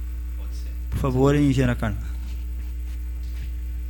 Por 0.95 1.01
favor, 1.11 1.35
engenheira 1.35 1.75
Carla. 1.75 1.99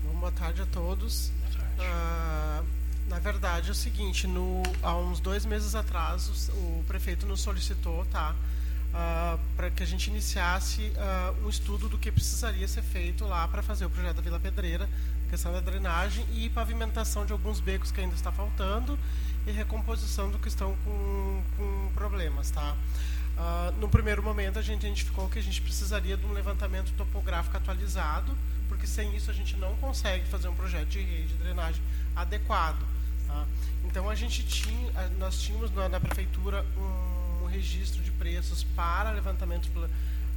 Bom, 0.04 0.18
boa 0.18 0.32
tarde 0.32 0.62
a 0.62 0.66
todos. 0.66 1.30
Uh, 1.78 2.64
na 3.08 3.18
verdade 3.18 3.68
é 3.68 3.73
o 3.73 3.75
seguinte, 3.75 4.26
no, 4.26 4.62
há 4.82 4.96
uns 4.96 5.20
dois 5.20 5.44
meses 5.44 5.75
atrás 5.75 6.50
o, 6.50 6.52
o 6.52 6.84
prefeito 6.88 7.26
nos 7.26 7.40
solicitou, 7.40 8.04
tá, 8.06 8.34
uh, 8.90 9.38
para 9.54 9.70
que 9.70 9.82
a 9.82 9.87
gente 9.87 10.08
iniciasse 10.08 10.92
uh, 10.96 11.46
um 11.46 11.49
estudo 11.49 11.88
do 11.88 11.99
que 11.99 12.11
precisaria 12.11 12.66
ser 12.66 12.82
feito 12.82 13.25
lá 13.25 13.46
para 13.46 13.62
fazer 13.62 13.84
o 13.84 13.90
projeto 13.90 14.16
da 14.16 14.23
Vila 14.23 14.40
Pedreira, 14.40 14.88
questão 15.30 15.52
da 15.52 15.61
drenagem 15.61 16.25
e 16.34 16.49
pavimentação 16.49 17.26
de 17.26 17.32
alguns 17.32 17.61
becos 17.61 17.92
que 17.92 18.00
ainda 18.00 18.14
está 18.14 18.32
faltando 18.32 18.99
e 19.46 19.52
recomposição 19.52 20.30
do 20.30 20.38
que 20.38 20.49
estão 20.49 20.75
com, 20.84 21.42
com 21.56 21.90
problemas, 21.94 22.50
tá. 22.50 22.75
Uh, 23.37 23.73
no 23.81 23.88
primeiro 23.88 24.23
momento, 24.23 24.59
a 24.59 24.62
gente 24.62 24.87
identificou 24.87 25.29
que 25.29 25.38
a 25.38 25.43
gente 25.43 25.61
precisaria 25.61 26.17
de 26.17 26.25
um 26.25 26.33
levantamento 26.33 26.93
topográfico 26.97 27.57
atualizado, 27.57 28.37
porque 28.69 28.87
sem 28.87 29.14
isso 29.17 29.31
a 29.31 29.35
gente 29.35 29.57
não 29.57 29.75
consegue 29.76 30.25
fazer 30.26 30.49
um 30.49 30.55
projeto 30.55 30.88
de 30.88 31.00
rede 31.00 31.29
de 31.29 31.35
drenagem 31.35 31.83
adequado. 32.14 32.81
Tá? 33.26 33.45
Então, 33.85 34.09
a 34.09 34.14
gente 34.14 34.45
tinha, 34.45 35.09
nós 35.19 35.41
tínhamos 35.41 35.73
na, 35.73 35.88
na 35.88 35.99
prefeitura 36.00 36.64
um, 36.76 37.45
um, 37.45 37.47
registro 37.47 38.03
de 38.03 38.11
preços 38.12 38.62
para 38.62 39.11
levantamentos 39.11 39.69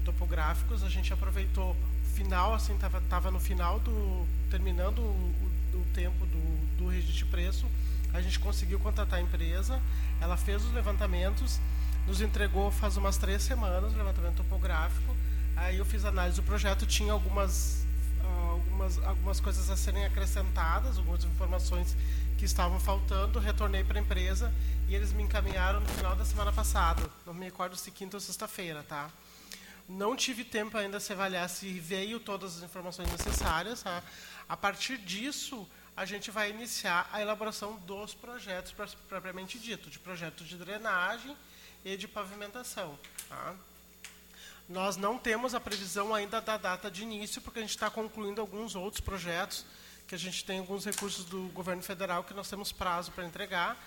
topográficos. 0.03 0.83
A 0.83 0.89
gente 0.89 1.13
aproveitou 1.13 1.71
o 1.71 2.15
final, 2.15 2.53
assim, 2.55 2.75
estava 2.75 3.29
no 3.29 3.39
final 3.39 3.79
do 3.79 4.25
terminando 4.49 4.99
o, 4.99 5.51
o 5.75 5.85
tempo 5.93 6.25
do, 6.25 6.77
do 6.77 6.87
registro 6.87 7.17
de 7.17 7.25
preço. 7.25 7.67
A 8.11 8.21
gente 8.21 8.39
conseguiu 8.39 8.79
contratar 8.79 9.19
a 9.19 9.21
empresa, 9.21 9.79
ela 10.19 10.35
fez 10.35 10.63
os 10.63 10.73
levantamentos 10.73 11.59
nos 12.07 12.21
entregou 12.21 12.71
faz 12.71 12.95
umas 12.95 13.17
três 13.17 13.43
semanas 13.43 13.93
o 13.93 13.97
levantamento 13.97 14.37
topográfico. 14.37 15.15
Aí 15.57 15.77
eu 15.77 15.85
fiz 15.85 16.05
análise 16.05 16.37
do 16.37 16.43
projeto, 16.43 16.85
tinha 16.85 17.11
algumas, 17.11 17.85
uh, 18.21 18.51
algumas, 18.51 18.97
algumas 18.99 19.39
coisas 19.41 19.69
a 19.69 19.75
serem 19.75 20.05
acrescentadas, 20.05 20.97
algumas 20.97 21.25
informações 21.25 21.97
que 22.37 22.45
estavam 22.45 22.79
faltando. 22.79 23.39
Retornei 23.39 23.83
para 23.83 23.99
a 23.99 24.01
empresa 24.01 24.53
e 24.87 24.95
eles 24.95 25.11
me 25.11 25.23
encaminharam 25.23 25.81
no 25.81 25.87
final 25.87 26.15
da 26.15 26.23
semana 26.23 26.53
passada. 26.53 27.03
Não 27.25 27.33
me 27.33 27.43
recordo 27.43 27.75
se 27.75 27.91
quinta 27.91 28.15
ou 28.15 28.21
sexta-feira, 28.21 28.83
tá? 28.83 29.09
Não 29.89 30.15
tive 30.15 30.45
tempo 30.45 30.77
ainda 30.77 30.99
de 30.99 31.11
avaliar 31.11 31.49
se 31.49 31.79
veio 31.79 32.19
todas 32.19 32.57
as 32.57 32.63
informações 32.63 33.11
necessárias. 33.11 33.83
Tá? 33.83 34.01
A 34.47 34.55
partir 34.55 34.97
disso, 34.97 35.67
a 35.95 36.05
gente 36.05 36.29
vai 36.29 36.51
iniciar 36.51 37.09
a 37.11 37.21
elaboração 37.21 37.77
dos 37.85 38.13
projetos 38.13 38.73
propriamente 39.09 39.57
dito, 39.59 39.89
de 39.89 39.97
projeto 39.97 40.43
de 40.43 40.55
drenagem 40.57 41.35
e 41.83 41.97
de 41.97 42.07
pavimentação. 42.07 42.97
Tá? 43.29 43.55
Nós 44.67 44.97
não 44.97 45.17
temos 45.17 45.55
a 45.55 45.59
previsão 45.59 46.13
ainda 46.13 46.41
da 46.41 46.57
data 46.57 46.91
de 46.91 47.03
início, 47.03 47.41
porque 47.41 47.59
a 47.59 47.61
gente 47.61 47.71
está 47.71 47.89
concluindo 47.89 48.41
alguns 48.41 48.75
outros 48.75 48.99
projetos 48.99 49.65
que 50.07 50.15
a 50.15 50.17
gente 50.17 50.43
tem 50.43 50.59
alguns 50.59 50.85
recursos 50.85 51.25
do 51.25 51.49
governo 51.49 51.83
federal 51.83 52.23
que 52.23 52.33
nós 52.33 52.49
temos 52.49 52.71
prazo 52.71 53.11
para 53.11 53.25
entregar. 53.25 53.77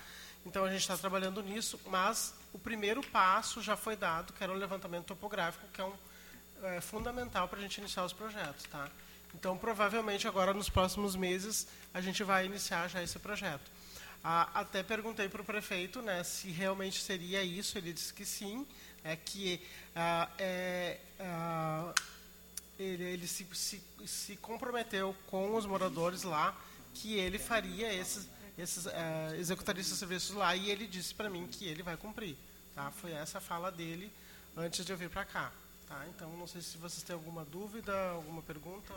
Então 0.45 0.63
a 0.63 0.71
gente 0.71 0.81
está 0.81 0.97
trabalhando 0.97 1.41
nisso, 1.41 1.79
mas 1.87 2.33
o 2.53 2.59
primeiro 2.59 3.01
passo 3.01 3.61
já 3.61 3.75
foi 3.75 3.95
dado, 3.95 4.33
que 4.33 4.43
era 4.43 4.51
o 4.51 4.55
levantamento 4.55 5.05
topográfico, 5.05 5.67
que 5.73 5.81
é 5.81 5.85
um 5.85 5.93
é, 6.63 6.81
fundamental 6.81 7.47
para 7.47 7.59
a 7.59 7.61
gente 7.61 7.77
iniciar 7.79 8.03
os 8.05 8.13
projetos, 8.13 8.65
tá? 8.65 8.89
Então 9.33 9.57
provavelmente 9.57 10.27
agora 10.27 10.53
nos 10.53 10.69
próximos 10.69 11.15
meses 11.15 11.67
a 11.93 12.01
gente 12.01 12.23
vai 12.23 12.45
iniciar 12.45 12.87
já 12.87 13.01
esse 13.01 13.17
projeto. 13.17 13.69
Ah, 14.23 14.49
até 14.53 14.83
perguntei 14.83 15.27
para 15.27 15.41
o 15.41 15.45
prefeito, 15.45 16.01
né, 16.01 16.23
se 16.23 16.49
realmente 16.49 17.01
seria 17.01 17.43
isso. 17.43 17.77
Ele 17.77 17.91
disse 17.91 18.13
que 18.13 18.25
sim, 18.25 18.67
é 19.03 19.15
que 19.15 19.61
ah, 19.95 20.29
é, 20.37 20.99
ah, 21.19 21.93
ele, 22.77 23.03
ele 23.03 23.27
se, 23.27 23.47
se, 23.53 23.81
se, 24.05 24.35
comprometeu 24.37 25.15
com 25.27 25.55
os 25.55 25.65
moradores 25.65 26.23
lá 26.23 26.55
que 26.93 27.15
ele 27.15 27.39
faria 27.39 27.93
esses, 27.93 28.27
esses 28.57 28.85
uh, 28.85 29.35
executaria 29.39 29.81
esses 29.81 29.97
serviços 29.97 30.35
lá 30.35 30.55
e 30.55 30.69
ele 30.69 30.87
disse 30.87 31.13
para 31.13 31.29
mim 31.29 31.47
que 31.47 31.65
ele 31.65 31.83
vai 31.83 31.97
cumprir. 31.97 32.35
Tá? 32.75 32.91
Foi 32.91 33.11
essa 33.11 33.37
a 33.39 33.41
fala 33.41 33.71
dele 33.71 34.11
antes 34.55 34.85
de 34.85 34.91
eu 34.91 34.97
vir 34.97 35.09
para 35.09 35.25
cá. 35.25 35.51
Tá? 35.87 36.05
Então, 36.09 36.29
não 36.37 36.47
sei 36.47 36.61
se 36.61 36.77
vocês 36.77 37.03
têm 37.03 37.13
alguma 37.13 37.43
dúvida, 37.45 38.11
alguma 38.11 38.41
pergunta. 38.41 38.93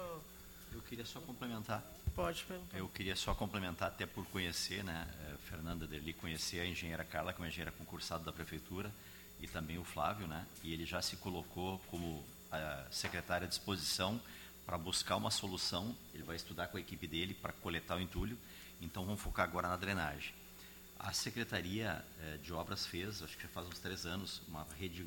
Eu 0.73 0.81
queria 0.83 1.05
só 1.05 1.21
complementar. 1.21 1.83
Pode 2.15 2.45
perguntar. 2.45 2.79
Eu 2.79 2.89
queria 2.89 3.17
só 3.17 3.35
complementar, 3.35 3.89
até 3.89 4.07
por 4.07 4.25
conhecer, 4.27 4.85
né, 4.85 5.09
eh, 5.21 5.35
Fernanda 5.49 5.87
Deli, 5.87 6.13
conhecer 6.13 6.61
a 6.61 6.67
engenheira 6.67 7.05
Carla, 7.05 7.33
que 7.33 7.41
é 7.41 7.43
uma 7.43 7.49
engenheira 7.49 7.73
concursada 7.73 8.23
da 8.23 8.33
prefeitura, 8.33 8.93
e 9.41 9.49
também 9.49 9.79
o 9.79 9.85
Flávio, 9.85 10.27
né, 10.29 10.47
e 10.63 10.73
ele 10.73 10.87
já 10.87 11.03
se 11.03 11.17
colocou 11.17 11.79
como 11.91 12.25
a 12.53 12.87
secretária 12.91 13.47
à 13.47 13.49
disposição 13.49 14.21
para 14.65 14.79
buscar 14.79 15.17
uma 15.17 15.31
solução. 15.31 15.95
Ele 16.15 16.23
vai 16.23 16.37
estudar 16.37 16.69
com 16.69 16.77
a 16.77 16.81
equipe 16.81 17.07
dele 17.07 17.35
para 17.35 17.53
coletar 17.53 17.97
o 17.97 18.01
entulho. 18.01 18.39
Então 18.81 19.05
vamos 19.05 19.21
focar 19.21 19.45
agora 19.45 19.69
na 19.69 19.77
drenagem. 19.77 20.33
A 20.99 21.13
Secretaria 21.13 22.05
eh, 22.21 22.39
de 22.43 22.53
Obras 22.53 22.87
fez, 22.87 23.23
acho 23.23 23.37
que 23.37 23.43
já 23.43 23.49
faz 23.49 23.67
uns 23.67 23.79
três 23.79 24.07
anos, 24.07 24.41
uma 24.49 24.67
rede 24.79 25.07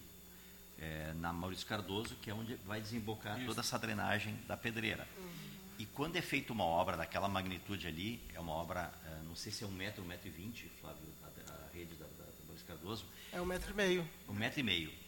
eh, 0.78 1.14
na 1.16 1.32
Maurício 1.34 1.66
Cardoso, 1.66 2.16
que 2.16 2.30
é 2.30 2.34
onde 2.34 2.56
vai 2.66 2.82
desembocar 2.82 3.38
Isso. 3.38 3.48
toda 3.48 3.62
essa 3.62 3.80
drenagem 3.80 4.36
da 4.48 4.58
pedreira. 4.58 5.08
Uhum. 5.18 5.57
E 5.80 5.86
quando 5.86 6.16
é 6.16 6.22
feita 6.22 6.52
uma 6.54 6.64
obra 6.64 6.98
daquela 6.98 7.28
magnitude 7.28 7.88
ali, 7.88 8.22
é 8.34 8.40
uma 8.40 8.54
obra, 8.54 8.92
eh, 9.06 9.22
não 9.26 9.36
sei 9.36 9.52
se 9.52 9.64
é 9.64 9.68
um 9.68 9.72
metro, 9.72 10.04
um 10.04 10.08
metro 10.08 10.28
e 10.28 10.32
vinte, 10.32 10.70
Flávio, 10.82 11.02
a, 11.24 11.52
a 11.52 11.74
rede 11.74 11.94
da, 11.96 12.06
da, 12.06 12.24
da 12.24 12.46
Maurício 12.46 12.68
Cardoso. 12.68 13.06
É 13.32 13.40
um 13.40 13.46
metro 13.46 13.72
e 13.72 13.76
meio. 13.76 14.10
Um 14.28 14.34
metro 14.34 14.60
e 14.60 14.64
meio 14.64 15.08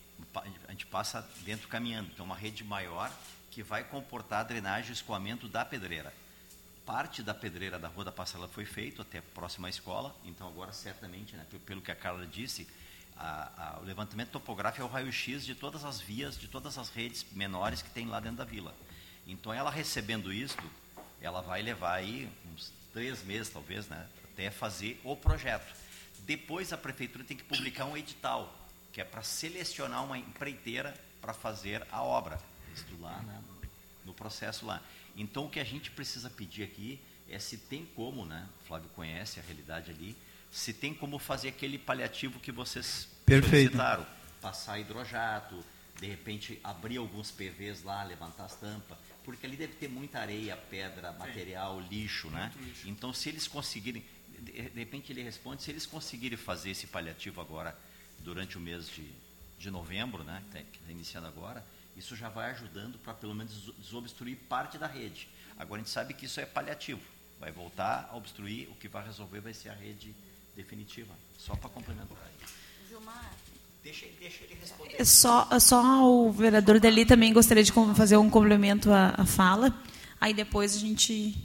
a 0.68 0.72
gente 0.72 0.86
passa 0.86 1.28
dentro 1.44 1.68
caminhando. 1.68 2.10
Então, 2.14 2.26
uma 2.26 2.36
rede 2.36 2.64
maior 2.64 3.12
que 3.52 3.64
vai 3.64 3.84
comportar 3.84 4.42
a 4.42 4.44
drenagem 4.44 4.92
e 4.92 4.94
escoamento 4.94 5.48
da 5.48 5.66
pedreira. 5.66 6.14
Parte 6.86 7.22
da 7.22 7.34
pedreira 7.34 7.78
da 7.78 7.88
Rua 7.88 8.06
da 8.06 8.12
Passarela 8.12 8.48
foi 8.48 8.66
feito 8.66 9.02
até 9.02 9.22
próxima 9.22 9.68
à 9.68 9.70
escola, 9.70 10.16
então 10.26 10.48
agora 10.48 10.74
certamente, 10.74 11.36
né, 11.36 11.46
pelo 11.66 11.82
que 11.82 11.92
a 11.92 11.96
Carla 11.96 12.26
disse, 12.26 12.68
a, 13.16 13.76
a, 13.76 13.80
o 13.80 13.84
levantamento 13.84 14.30
topográfico 14.30 14.82
é 14.82 14.86
o 14.86 14.90
raio-x 14.90 15.46
de 15.46 15.54
todas 15.54 15.86
as 15.86 16.00
vias, 16.00 16.38
de 16.38 16.48
todas 16.48 16.78
as 16.78 16.90
redes 16.90 17.26
menores 17.32 17.82
que 17.82 17.90
tem 17.92 18.08
lá 18.08 18.20
dentro 18.20 18.38
da 18.38 18.46
vila. 18.46 18.74
Então, 19.32 19.54
ela 19.54 19.70
recebendo 19.70 20.34
isto, 20.34 20.64
ela 21.22 21.42
vai 21.42 21.62
levar 21.62 21.94
aí 21.94 22.30
uns 22.52 22.72
três 22.94 23.24
meses, 23.24 23.50
talvez, 23.50 23.88
né, 23.88 24.08
até 24.26 24.50
fazer 24.50 25.00
o 25.04 25.16
projeto. 25.16 25.74
Depois, 26.20 26.74
a 26.74 26.78
prefeitura 26.78 27.24
tem 27.24 27.38
que 27.38 27.44
publicar 27.44 27.86
um 27.86 27.96
edital 27.96 28.56
que 28.92 29.02
é 29.02 29.04
para 29.04 29.22
selecionar 29.22 30.04
uma 30.04 30.18
empreiteira 30.18 30.94
para 31.22 31.34
fazer 31.34 31.86
a 31.92 32.02
obra. 32.02 32.40
Isso 32.74 32.86
lá 33.00 33.22
né, 33.22 33.42
no 34.06 34.14
processo 34.14 34.66
lá. 34.66 34.82
Então 35.16 35.46
o 35.46 35.50
que 35.50 35.60
a 35.60 35.64
gente 35.64 35.92
precisa 35.92 36.30
pedir 36.30 36.64
aqui 36.64 37.00
é 37.30 37.38
se 37.38 37.58
tem 37.58 37.86
como, 37.96 38.26
né? 38.26 38.48
O 38.62 38.68
Flávio 38.68 38.90
conhece 38.90 39.40
a 39.40 39.44
realidade 39.44 39.92
ali, 39.92 40.16
se 40.52 40.74
tem 40.74 40.94
como 40.94 41.20
fazer 41.20 41.50
aquele 41.50 41.78
paliativo 41.78 42.40
que 42.40 42.52
vocês 42.52 43.08
Perfeito. 43.26 43.74
solicitaram, 43.74 44.06
passar 44.42 44.80
hidrojato, 44.80 45.64
de 46.00 46.08
repente 46.08 46.60
abrir 46.64 46.98
alguns 46.98 47.32
PVs 47.32 47.84
lá, 47.84 48.04
levantar 48.04 48.46
as 48.46 48.56
tampas, 48.56 48.98
porque 49.24 49.46
ali 49.46 49.58
deve 49.58 49.74
ter 49.74 49.88
muita 49.88 50.20
areia, 50.20 50.56
pedra, 50.56 51.12
material, 51.14 51.80
lixo, 51.82 52.30
né? 52.30 52.52
Lixo. 52.60 52.90
Então 52.90 53.14
se 53.14 53.30
eles 53.30 53.48
conseguirem, 53.48 54.04
de 54.40 54.80
repente 54.80 55.12
ele 55.12 55.22
responde, 55.22 55.64
se 55.64 55.72
eles 55.72 55.86
conseguirem 55.86 56.38
fazer 56.38 56.72
esse 56.72 56.88
paliativo 56.88 57.42
agora 57.42 57.78
durante 58.20 58.58
o 58.58 58.62
mês 58.62 58.90
de, 58.90 59.10
de 59.58 59.70
novembro, 59.70 60.24
né, 60.24 60.44
que 60.52 60.58
está 60.58 60.86
tá 60.86 60.92
iniciando 60.92 61.28
agora, 61.28 61.66
isso 61.96 62.16
já 62.16 62.30
vai 62.30 62.52
ajudando 62.52 62.98
para 63.00 63.14
pelo 63.14 63.36
menos 63.36 63.74
desobstruir 63.78 64.38
parte 64.48 64.78
da 64.78 64.88
rede. 64.88 65.28
Agora 65.58 65.82
a 65.82 65.84
gente 65.84 65.92
sabe 65.92 66.14
que 66.14 66.26
isso 66.26 66.40
é 66.40 66.46
paliativo, 66.46 67.02
vai 67.40 67.52
voltar 67.52 68.08
a 68.10 68.16
obstruir, 68.16 68.70
o 68.70 68.76
que 68.76 68.88
vai 68.88 69.06
resolver 69.06 69.42
vai 69.42 69.54
ser 69.54 69.70
a 69.70 69.74
rede 69.74 70.16
definitiva. 70.56 71.14
Só 71.38 71.56
para 71.56 71.70
complementar. 71.70 72.18
Gilmar. 72.88 73.34
Deixa, 73.84 74.06
deixa 74.20 74.44
ele 74.44 74.58
responder. 74.60 74.96
É 75.00 75.04
só, 75.04 75.48
é 75.52 75.60
só 75.60 76.10
o 76.10 76.32
vereador 76.32 76.80
dali 76.80 77.06
também 77.06 77.34
gostaria 77.34 77.64
de 77.64 77.72
fazer 77.96 78.18
um 78.18 78.30
complemento 78.30 78.92
à, 78.92 79.14
à 79.18 79.26
fala. 79.26 79.74
Aí 80.20 80.34
depois 80.34 80.76
a 80.76 80.80
gente. 80.80 81.36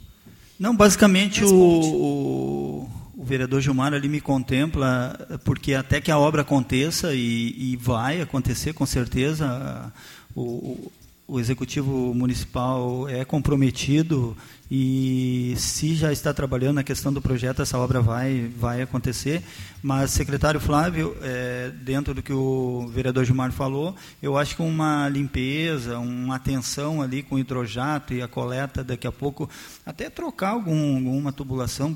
Não, 0.59 0.75
basicamente 0.75 1.43
o, 1.43 2.89
o 3.15 3.23
vereador 3.23 3.61
Gilmar 3.61 3.93
ali 3.93 4.07
me 4.07 4.21
contempla, 4.21 5.39
porque 5.43 5.73
até 5.73 5.99
que 5.99 6.11
a 6.11 6.17
obra 6.17 6.41
aconteça, 6.41 7.13
e, 7.13 7.55
e 7.57 7.77
vai 7.77 8.21
acontecer 8.21 8.73
com 8.73 8.85
certeza, 8.85 9.91
o, 10.35 10.91
o 11.27 11.39
executivo 11.39 12.13
municipal 12.13 13.09
é 13.09 13.25
comprometido 13.25 14.37
e 14.69 15.53
se 15.57 15.95
já 15.95 16.11
está 16.11 16.33
trabalhando 16.33 16.75
na 16.75 16.83
questão 16.83 17.11
do 17.11 17.21
projeto, 17.21 17.61
essa 17.61 17.77
obra 17.77 18.01
vai, 18.01 18.51
vai 18.57 18.81
acontecer. 18.81 19.43
Mas, 19.81 20.11
secretário 20.11 20.59
Flávio, 20.59 21.15
é, 21.21 21.71
dentro 21.81 22.13
do 22.13 22.21
que 22.21 22.33
o 22.33 22.87
vereador 22.87 23.25
Gilmar 23.25 23.51
falou, 23.51 23.95
eu 24.21 24.37
acho 24.37 24.55
que 24.55 24.61
uma 24.61 25.07
limpeza, 25.09 25.99
uma 25.99 26.35
atenção 26.35 27.01
ali 27.01 27.23
com 27.23 27.35
o 27.35 27.39
hidrojato 27.39 28.13
e 28.13 28.21
a 28.21 28.27
coleta 28.27 28.83
daqui 28.83 29.07
a 29.07 29.11
pouco, 29.11 29.49
até 29.85 30.09
trocar 30.09 30.49
algum, 30.49 30.95
alguma 30.95 31.31
tubulação 31.31 31.95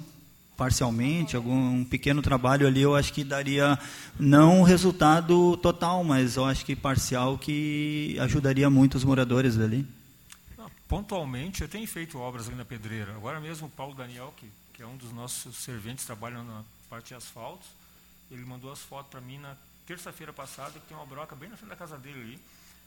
parcialmente, 0.60 1.38
algum 1.38 1.86
pequeno 1.86 2.22
trabalho 2.22 2.68
ali, 2.68 2.82
eu 2.82 2.94
acho 2.94 3.14
que 3.14 3.24
daria 3.24 3.80
não 4.20 4.62
resultado 4.62 5.56
total, 5.56 6.04
mas 6.04 6.36
eu 6.36 6.44
acho 6.44 6.66
que 6.66 6.76
parcial 6.76 7.38
que 7.38 8.18
ajudaria 8.20 8.70
muito 8.70 8.96
os 8.96 9.06
moradores 9.06 9.56
dali. 9.56 9.88
Pontualmente, 10.86 11.62
eu 11.62 11.70
tenho 11.70 11.88
feito 11.88 12.18
obras 12.18 12.48
ali 12.48 12.58
na 12.58 12.66
pedreira. 12.66 13.14
Agora 13.16 13.40
mesmo 13.40 13.68
o 13.68 13.70
Paulo 13.70 13.96
Daniel, 13.96 14.34
que, 14.36 14.52
que 14.74 14.82
é 14.82 14.86
um 14.86 14.98
dos 14.98 15.14
nossos 15.14 15.56
serventes, 15.56 16.04
trabalha 16.04 16.44
na 16.44 16.64
parte 16.90 17.10
de 17.10 17.16
asfaltos, 17.16 17.68
ele 18.30 18.44
mandou 18.44 18.70
as 18.70 18.80
fotos 18.80 19.10
para 19.10 19.22
mim 19.22 19.38
na 19.38 19.56
terça-feira 19.88 20.34
passada, 20.34 20.72
que 20.72 20.88
tem 20.88 20.98
uma 20.98 21.06
broca 21.06 21.38
bem 21.38 21.48
na 21.48 21.56
frente 21.56 21.70
da 21.70 21.76
casa 21.78 21.98
dele 21.98 22.20
ali, 22.20 22.40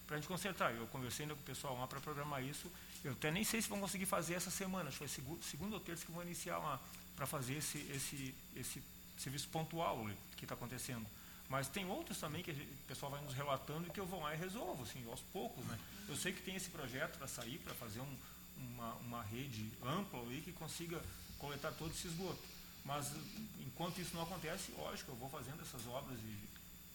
para 0.07 0.17
a 0.17 0.19
gente 0.19 0.29
consertar. 0.29 0.75
Eu 0.75 0.87
conversei 0.89 1.27
com 1.27 1.33
o 1.33 1.37
pessoal 1.37 1.79
lá 1.79 1.87
para 1.87 2.01
programar 2.01 2.45
isso. 2.45 2.71
Eu 3.03 3.13
até 3.13 3.31
nem 3.31 3.45
sei 3.45 3.63
se 3.63 3.69
vão 3.69 3.81
conseguir 3.81 4.05
fazer 4.07 4.35
essa 4.35 4.51
semana, 4.51 4.91
acho 4.91 4.99
que 4.99 5.09
foi 5.09 5.39
segunda 5.41 5.77
ou 5.77 5.81
terça 5.81 6.05
que 6.05 6.13
vão 6.13 6.23
iniciar 6.23 6.59
uma, 6.59 6.79
para 7.17 7.27
fazer 7.27 7.55
esse, 7.55 7.79
esse, 7.93 8.35
esse 8.57 8.83
serviço 9.19 9.49
pontual 9.49 10.07
que 10.37 10.45
está 10.45 10.55
acontecendo. 10.55 11.07
Mas 11.49 11.69
tem 11.69 11.85
outros 11.85 12.19
também 12.19 12.43
que 12.43 12.51
o 12.51 12.87
pessoal 12.89 13.13
vai 13.13 13.21
nos 13.21 13.35
relatando 13.35 13.87
e 13.87 13.91
que 13.91 14.01
eu 14.01 14.07
vou 14.07 14.23
lá 14.23 14.35
e 14.35 14.39
resolvo, 14.39 14.83
assim, 14.85 15.05
aos 15.11 15.21
poucos. 15.21 15.65
Né? 15.67 15.79
Eu 16.09 16.17
sei 16.17 16.33
que 16.33 16.43
tem 16.43 16.57
esse 16.57 16.71
projeto 16.71 17.19
para 17.19 17.29
sair, 17.29 17.59
para 17.59 17.75
fazer 17.75 18.01
um, 18.01 18.17
uma, 18.57 18.95
uma 18.95 19.23
rede 19.23 19.71
ampla 19.83 20.21
ali 20.21 20.41
que 20.41 20.53
consiga 20.53 21.03
coletar 21.39 21.73
todo 21.73 21.91
esse 21.91 22.07
esgoto. 22.09 22.43
Mas 22.85 23.13
enquanto 23.61 24.01
isso 24.01 24.15
não 24.15 24.23
acontece, 24.23 24.73
lógico, 24.73 25.13
eu 25.13 25.17
vou 25.17 25.29
fazendo 25.29 25.61
essas 25.61 25.87
obras 25.87 26.19
de, 26.19 26.37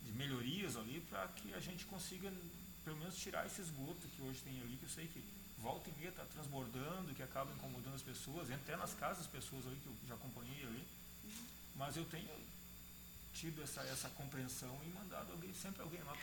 de 0.06 0.18
melhorias 0.18 0.76
ali 0.76 1.02
para 1.10 1.28
que 1.28 1.54
a 1.54 1.60
gente 1.60 1.86
consiga 1.86 2.32
pelo 2.88 3.00
menos 3.00 3.18
tirar 3.18 3.46
esse 3.46 3.60
esgoto 3.60 4.08
que 4.16 4.22
hoje 4.22 4.40
tem 4.40 4.62
ali, 4.62 4.78
que 4.78 4.86
eu 4.86 4.90
sei 4.90 5.08
que 5.08 5.22
volta 5.58 5.90
e 5.90 5.94
meia 6.00 6.08
está 6.08 6.24
transbordando, 6.24 7.14
que 7.14 7.22
acaba 7.22 7.52
incomodando 7.52 7.96
as 7.96 8.02
pessoas, 8.02 8.50
até 8.50 8.78
nas 8.78 8.94
casas 8.94 9.18
das 9.18 9.28
pessoas 9.28 9.68
ali 9.68 9.76
que 9.76 9.88
eu 9.88 9.96
já 10.08 10.16
acompanhei 10.16 10.64
ali. 10.64 10.88
Mas 11.76 11.98
eu 11.98 12.06
tenho 12.06 12.32
tido 13.34 13.62
essa, 13.62 13.82
essa 13.82 14.08
compreensão 14.12 14.80
e 14.86 14.88
mandado 14.88 15.34
alguém, 15.34 15.54
sempre 15.54 15.82
alguém 15.82 16.02
lá 16.04 16.16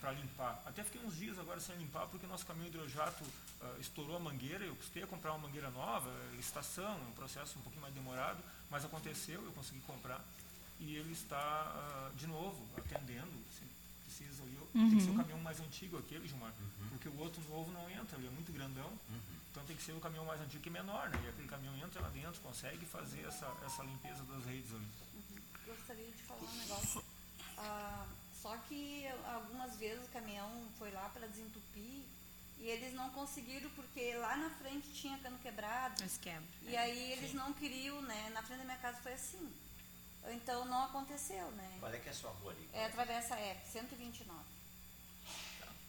para 0.00 0.12
limpar. 0.12 0.62
Até 0.64 0.84
fiquei 0.84 1.00
uns 1.00 1.16
dias 1.16 1.40
agora 1.40 1.58
sem 1.58 1.76
limpar, 1.76 2.06
porque 2.06 2.24
o 2.24 2.28
nosso 2.28 2.46
caminhão 2.46 2.68
hidrojato 2.68 3.24
uh, 3.24 3.80
estourou 3.80 4.14
a 4.16 4.20
mangueira, 4.20 4.64
eu 4.64 4.76
custei 4.76 5.02
a 5.02 5.08
comprar 5.08 5.32
uma 5.32 5.48
mangueira 5.48 5.70
nova, 5.70 6.08
estação, 6.38 6.96
um 7.08 7.12
processo 7.14 7.58
um 7.58 7.62
pouquinho 7.62 7.82
mais 7.82 7.92
demorado, 7.92 8.38
mas 8.70 8.84
aconteceu, 8.84 9.42
eu 9.42 9.52
consegui 9.52 9.80
comprar. 9.80 10.24
E 10.78 10.94
ele 10.94 11.12
está, 11.12 12.10
uh, 12.12 12.16
de 12.16 12.28
novo, 12.28 12.64
atendendo, 12.78 13.32
assim, 13.50 13.68
precisa. 14.04 14.42
Eu, 14.44 14.53
uhum. 14.74 14.90
Tem 14.90 14.98
que 14.98 15.04
ser 15.04 15.10
o 15.10 15.16
caminhão 15.16 15.40
mais 15.40 15.60
antigo 15.60 15.98
aquele, 15.98 16.28
Gilmar, 16.28 16.52
uhum. 16.58 16.88
porque 16.90 17.08
o 17.08 17.18
outro 17.18 17.42
novo 17.48 17.70
não 17.72 17.88
entra, 17.90 18.18
ele 18.18 18.28
é 18.28 18.30
muito 18.30 18.52
grandão. 18.52 18.88
Uhum. 19.08 19.20
Então 19.50 19.64
tem 19.64 19.76
que 19.76 19.82
ser 19.82 19.92
o 19.92 20.00
caminhão 20.00 20.24
mais 20.24 20.40
antigo 20.40 20.62
que 20.62 20.68
é 20.68 20.72
menor, 20.72 21.08
né? 21.10 21.20
E 21.24 21.28
aquele 21.28 21.48
caminhão 21.48 21.76
entra 21.76 22.00
lá 22.00 22.08
dentro, 22.08 22.40
consegue 22.40 22.84
fazer 22.86 23.24
essa, 23.24 23.46
essa 23.64 23.82
limpeza 23.84 24.24
das 24.24 24.44
redes 24.44 24.70
ali. 24.72 24.88
Uhum. 25.14 25.74
Gostaria 25.74 26.10
de 26.10 26.22
falar 26.22 26.40
um 26.40 26.56
negócio. 26.56 27.04
Ah, 27.56 28.06
só 28.42 28.56
que 28.68 29.06
algumas 29.32 29.76
vezes 29.78 30.04
o 30.04 30.08
caminhão 30.08 30.50
foi 30.78 30.90
lá 30.90 31.08
para 31.08 31.26
desentupir 31.28 32.02
E 32.58 32.68
eles 32.68 32.92
não 32.92 33.08
conseguiram 33.10 33.70
porque 33.70 34.14
lá 34.16 34.36
na 34.36 34.50
frente 34.50 34.92
tinha 34.92 35.16
cano 35.18 35.38
quebrado. 35.38 36.02
Esquema. 36.04 36.46
E 36.62 36.76
aí 36.76 37.12
eles 37.12 37.30
Sim. 37.30 37.36
não 37.36 37.52
queriam, 37.54 38.02
né? 38.02 38.30
Na 38.34 38.42
frente 38.42 38.58
da 38.58 38.64
minha 38.64 38.78
casa 38.78 38.98
foi 39.02 39.14
assim. 39.14 39.50
Então 40.32 40.64
não 40.66 40.84
aconteceu, 40.84 41.50
né? 41.52 41.76
Qual 41.80 41.92
é 41.92 41.98
que 41.98 42.08
é 42.08 42.12
a 42.12 42.14
sua 42.14 42.30
rua 42.30 42.52
ali? 42.52 42.68
É 42.72 42.88
Travessa 42.88 43.34
F, 43.36 43.72
129. 43.72 44.53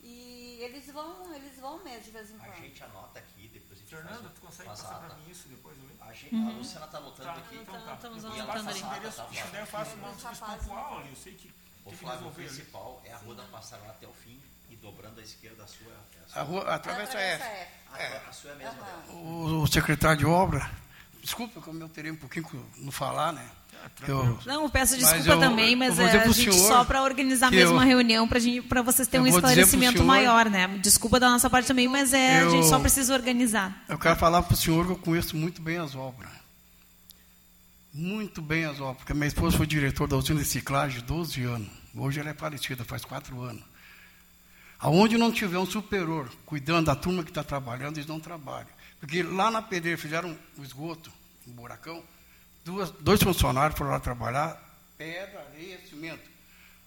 Tá. 0.05 0.09
E 0.09 0.59
eles 0.61 0.85
vão, 0.91 1.33
eles 1.33 1.59
vão 1.59 1.83
mesmo 1.83 2.03
de 2.03 2.11
vez 2.11 2.29
em 2.29 2.37
quando. 2.37 2.51
A 2.51 2.55
gente 2.55 2.83
anota 2.83 3.19
aqui, 3.19 3.47
depois 3.47 3.79
a 3.79 3.81
gente 3.81 3.89
Fernanda, 3.89 4.21
faz, 4.21 4.33
tu 4.33 4.41
consegue 4.41 4.69
passar 4.69 4.99
para 4.99 5.15
mim 5.15 5.31
isso 5.31 5.47
depois 5.47 5.77
ali? 5.79 5.97
A, 5.99 6.13
gente, 6.13 6.35
uhum. 6.35 6.49
a 6.49 6.51
Luciana 6.53 6.85
está 6.85 6.97
anotando 6.97 7.29
tá, 7.29 7.35
aqui. 7.35 7.55
Então, 7.57 7.81
tá. 7.81 7.93
Estamos 7.93 8.25
anotando 8.25 8.69
ali. 8.69 8.79
Se 8.79 9.47
der, 9.51 9.61
eu 9.61 9.67
faço 9.67 9.95
uma 9.95 10.11
pontual 10.11 10.99
ali, 10.99 11.09
eu 11.09 11.15
sei 11.15 11.33
que 11.33 11.53
o 11.83 11.91
Flávio 11.91 12.31
principal 12.31 12.99
ali. 13.01 13.09
é 13.09 13.13
a 13.13 13.17
rua 13.17 13.35
da 13.35 13.43
Passarela 13.43 13.91
até 13.91 14.07
o 14.07 14.13
fim 14.13 14.41
e 14.69 14.75
dobrando 14.75 15.19
à 15.19 15.23
esquerda 15.23 15.63
a 15.63 15.67
sua. 15.67 15.91
A, 15.91 16.29
sua, 16.29 16.41
a 16.41 16.43
rua, 16.43 16.75
a 16.75 16.79
travessa 16.79 17.17
é 17.17 17.31
essa. 17.31 17.43
É. 17.97 18.23
A, 18.27 18.31
sua 18.31 18.51
é 18.51 18.53
a 18.53 18.57
mesma 18.57 18.87
uhum. 19.09 19.59
o, 19.59 19.63
o, 19.63 19.67
secretário 19.67 20.17
de 20.17 20.25
obra, 20.25 20.69
desculpa 21.21 21.61
como 21.61 21.81
eu 21.81 21.89
terei 21.89 22.11
um 22.11 22.17
pouquinho 22.17 22.45
no 22.77 22.91
falar, 22.91 23.31
né? 23.31 23.49
Eu, 24.07 24.39
não, 24.45 24.63
eu 24.63 24.69
peço 24.69 24.97
desculpa 24.97 25.29
eu, 25.29 25.39
também, 25.39 25.75
mas 25.75 25.97
é, 25.99 26.19
a 26.19 26.27
gente 26.27 26.53
só 26.53 26.83
para 26.83 27.03
organizar 27.03 27.49
mesmo 27.51 27.71
eu, 27.71 27.73
uma 27.73 27.83
reunião 27.83 28.27
para 28.27 28.81
vocês 28.81 29.07
terem 29.07 29.25
um 29.25 29.27
esclarecimento 29.27 29.93
senhor, 29.93 30.05
maior, 30.05 30.49
né? 30.49 30.67
Desculpa 30.81 31.19
da 31.19 31.29
nossa 31.29 31.49
parte 31.49 31.67
também, 31.67 31.87
mas 31.87 32.13
é, 32.13 32.41
a 32.41 32.49
gente 32.49 32.67
só 32.67 32.79
precisa 32.79 33.13
organizar. 33.13 33.83
Eu 33.87 33.97
quero 33.97 34.15
falar 34.15 34.43
para 34.43 34.53
o 34.53 34.57
senhor 34.57 34.85
que 34.85 34.91
eu 34.91 34.97
conheço 34.97 35.35
muito 35.35 35.61
bem 35.61 35.77
as 35.77 35.95
obras. 35.95 36.29
Muito 37.93 38.41
bem 38.41 38.65
as 38.65 38.79
obras, 38.79 38.97
porque 38.97 39.13
minha 39.13 39.27
esposa 39.27 39.55
foi 39.55 39.65
diretor 39.65 40.07
da 40.07 40.17
usina 40.17 40.41
de 40.41 40.47
ciclagem 40.47 41.01
12 41.01 41.43
anos. 41.43 41.69
Hoje 41.95 42.19
ela 42.19 42.29
é 42.29 42.33
falecida, 42.33 42.83
faz 42.83 43.05
quatro 43.05 43.41
anos. 43.41 43.63
Aonde 44.79 45.17
não 45.17 45.31
tiver 45.31 45.57
um 45.57 45.65
superior 45.65 46.29
cuidando 46.45 46.87
da 46.87 46.95
turma 46.95 47.23
que 47.23 47.31
está 47.31 47.43
trabalhando, 47.43 47.97
eles 47.97 48.07
não 48.07 48.19
trabalham. 48.19 48.67
Porque 48.99 49.23
lá 49.23 49.49
na 49.49 49.61
pedreira 49.61 49.97
fizeram 49.97 50.37
um 50.57 50.63
esgoto, 50.63 51.11
um 51.47 51.51
buracão, 51.51 52.03
duas, 52.65 52.91
dois 52.91 53.21
funcionários 53.21 53.77
foram 53.77 53.91
lá 53.91 53.99
trabalhar, 53.99 54.61
pedra, 54.97 55.39
areia, 55.51 55.79
cimento, 55.87 56.29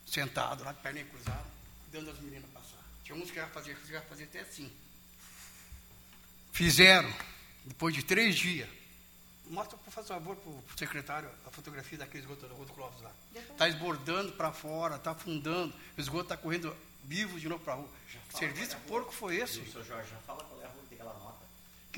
sentado 0.06 0.64
lá, 0.64 0.74
perna 0.74 1.02
cruzada, 1.04 1.46
dando 1.90 2.10
as 2.10 2.18
meninas 2.18 2.50
passar. 2.50 2.84
Tinha 3.04 3.16
uns 3.16 3.30
que 3.30 3.38
iam 3.38 3.48
fazer, 3.48 3.76
que 3.76 3.92
iam 3.92 4.02
fazer 4.02 4.24
até 4.24 4.40
assim. 4.40 4.70
Fizeram, 6.52 7.10
depois 7.64 7.94
de 7.94 8.02
três 8.02 8.36
dias, 8.36 8.68
Mostra, 9.50 9.78
por 9.78 9.90
favor, 9.90 10.36
para 10.36 10.50
o 10.50 10.62
secretário 10.76 11.30
a 11.46 11.50
fotografia 11.50 11.96
daquele 11.96 12.22
esgoto 12.22 12.46
da 12.46 12.54
Rua 12.54 12.66
do 12.66 12.72
Clóvis 12.74 13.00
lá. 13.00 13.10
Está 13.34 13.66
esbordando 13.66 14.32
para 14.32 14.52
fora, 14.52 14.96
está 14.96 15.12
afundando, 15.12 15.74
o 15.96 16.00
esgoto 16.00 16.24
está 16.24 16.36
correndo 16.36 16.76
vivo 17.04 17.40
de 17.40 17.48
novo 17.48 17.64
para 17.64 17.72
a 17.72 17.76
rua. 17.76 17.88
Que 18.28 18.36
serviço 18.36 18.76
é 18.76 18.78
porco 18.80 19.10
foi 19.10 19.36
esse? 19.36 19.60
Isso, 19.60 19.82
Jorge, 19.84 20.10
já 20.10 20.18
fala 20.18 20.44
qual 20.44 20.60
é 20.60 20.66
a 20.66 20.68
rua 20.68 20.82
que 20.82 20.88
tem 20.90 20.98
aquela 20.98 21.18
nota. 21.18 21.47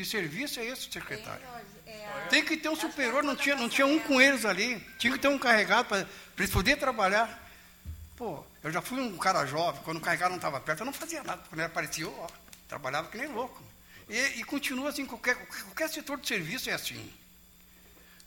Que 0.01 0.05
serviço 0.07 0.59
é 0.59 0.65
esse, 0.65 0.91
secretário? 0.91 1.47
É, 1.87 2.27
tem 2.31 2.43
que 2.43 2.57
ter 2.57 2.71
um 2.71 2.75
superior, 2.75 3.23
não 3.23 3.37
tinha, 3.37 3.55
não 3.55 3.69
tinha 3.69 3.87
um 3.87 3.99
com 3.99 4.19
eles 4.19 4.47
ali. 4.47 4.81
Tinha 4.97 5.13
que 5.13 5.19
ter 5.19 5.29
um 5.29 5.39
carregado 5.39 5.89
para 5.89 6.07
eles 6.39 6.51
poderem 6.51 6.81
trabalhar. 6.81 7.47
Pô, 8.17 8.43
eu 8.63 8.73
já 8.73 8.81
fui 8.81 8.99
um 8.99 9.19
cara 9.19 9.45
jovem, 9.45 9.83
quando 9.83 9.99
o 9.99 10.01
carregado 10.01 10.31
não 10.31 10.37
estava 10.37 10.59
perto, 10.59 10.81
eu 10.81 10.87
não 10.87 10.93
fazia 10.95 11.23
nada. 11.23 11.43
Quando 11.47 11.61
ele 11.61 11.67
aparecia, 11.67 12.05
eu 12.05 12.19
ó, 12.19 12.27
trabalhava 12.67 13.11
que 13.11 13.19
nem 13.19 13.27
louco. 13.27 13.63
E, 14.09 14.41
e 14.41 14.45
continua 14.45 14.89
assim, 14.89 15.05
qualquer, 15.05 15.37
qualquer 15.37 15.91
setor 15.91 16.19
de 16.19 16.27
serviço 16.27 16.71
é 16.71 16.73
assim. 16.73 17.13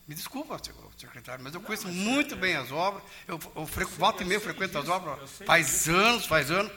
Me 0.08 0.14
desculpa, 0.14 0.62
secretário, 0.96 1.44
mas 1.44 1.56
eu 1.56 1.60
não, 1.60 1.66
conheço 1.66 1.88
mas 1.88 1.96
muito 1.96 2.36
é, 2.36 2.38
bem 2.38 2.56
as 2.56 2.72
obras. 2.72 3.02
Eu, 3.28 3.40
eu, 3.56 3.68
eu 3.76 3.88
volta 3.98 4.22
e 4.22 4.28
meia 4.28 4.40
frequento 4.40 4.78
as 4.78 4.88
obras. 4.88 5.28
Faz 5.44 5.66
disso. 5.66 5.92
anos, 5.92 6.28
faz 6.28 6.52
anos. 6.52 6.72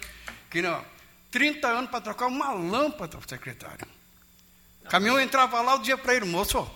Que 0.49 0.63
não, 0.63 0.83
30 1.31 1.69
anos 1.69 1.91
para 1.91 2.01
trocar 2.01 2.29
uma 2.29 2.55
lâmpada, 2.55 3.19
secretário. 3.29 3.96
O 4.87 4.89
caminhão 4.89 5.21
entrava 5.21 5.61
lá, 5.61 5.75
o 5.75 5.83
dia 5.83 5.99
para 5.99 6.15
ele, 6.15 6.27
moço, 6.27 6.71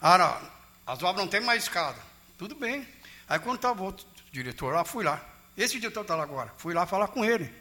ara, 0.00 0.40
as 0.86 1.02
obras 1.02 1.24
não 1.24 1.28
tem 1.28 1.40
mais 1.40 1.64
escada. 1.64 1.98
Tudo 2.38 2.54
bem. 2.54 2.86
Aí 3.28 3.38
quando 3.40 3.56
estava 3.56 3.82
o 3.82 3.86
outro 3.86 4.06
diretor 4.30 4.72
lá, 4.72 4.84
fui 4.84 5.04
lá. 5.04 5.20
Esse 5.56 5.78
diretor 5.80 6.02
está 6.02 6.14
lá 6.14 6.22
agora. 6.22 6.54
Fui 6.56 6.72
lá 6.72 6.86
falar 6.86 7.08
com 7.08 7.24
ele. 7.24 7.52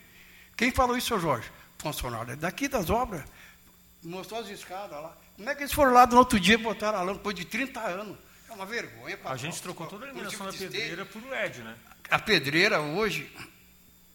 Quem 0.55 0.71
falou 0.71 0.95
isso, 0.95 1.07
seu 1.07 1.19
Jorge? 1.19 1.51
Funcionário 1.79 2.37
daqui 2.37 2.67
das 2.67 2.91
obras. 2.91 3.23
Mostrou 4.03 4.39
as 4.39 4.49
escadas 4.49 5.01
lá. 5.01 5.17
Como 5.35 5.49
é 5.49 5.55
que 5.55 5.63
eles 5.63 5.73
foram 5.73 5.93
lá 5.93 6.05
no 6.05 6.17
outro 6.17 6.39
dia 6.39 6.53
e 6.53 6.57
botaram 6.57 6.99
a 6.99 7.01
lâmpada 7.01 7.17
depois 7.17 7.35
de 7.35 7.45
30 7.45 7.79
anos? 7.79 8.17
É 8.49 8.53
uma 8.53 8.67
vergonha. 8.67 9.19
A 9.25 9.35
gente 9.35 9.59
trocou 9.61 9.87
toda 9.87 10.05
a 10.05 10.09
iluminação 10.09 10.45
da 10.45 10.53
pedreira 10.53 11.05
por 11.05 11.25
LED, 11.25 11.61
né? 11.63 11.75
A 12.09 12.19
pedreira 12.19 12.79
hoje, 12.79 13.35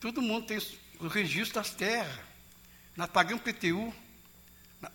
todo 0.01 0.23
mundo 0.23 0.47
tem 0.47 0.59
o 1.01 1.09
registro 1.09 1.55
das 1.55 1.71
terras. 1.71 2.21
Nós 2.97 3.11
pagamos 3.11 3.43
PTU, 3.43 3.93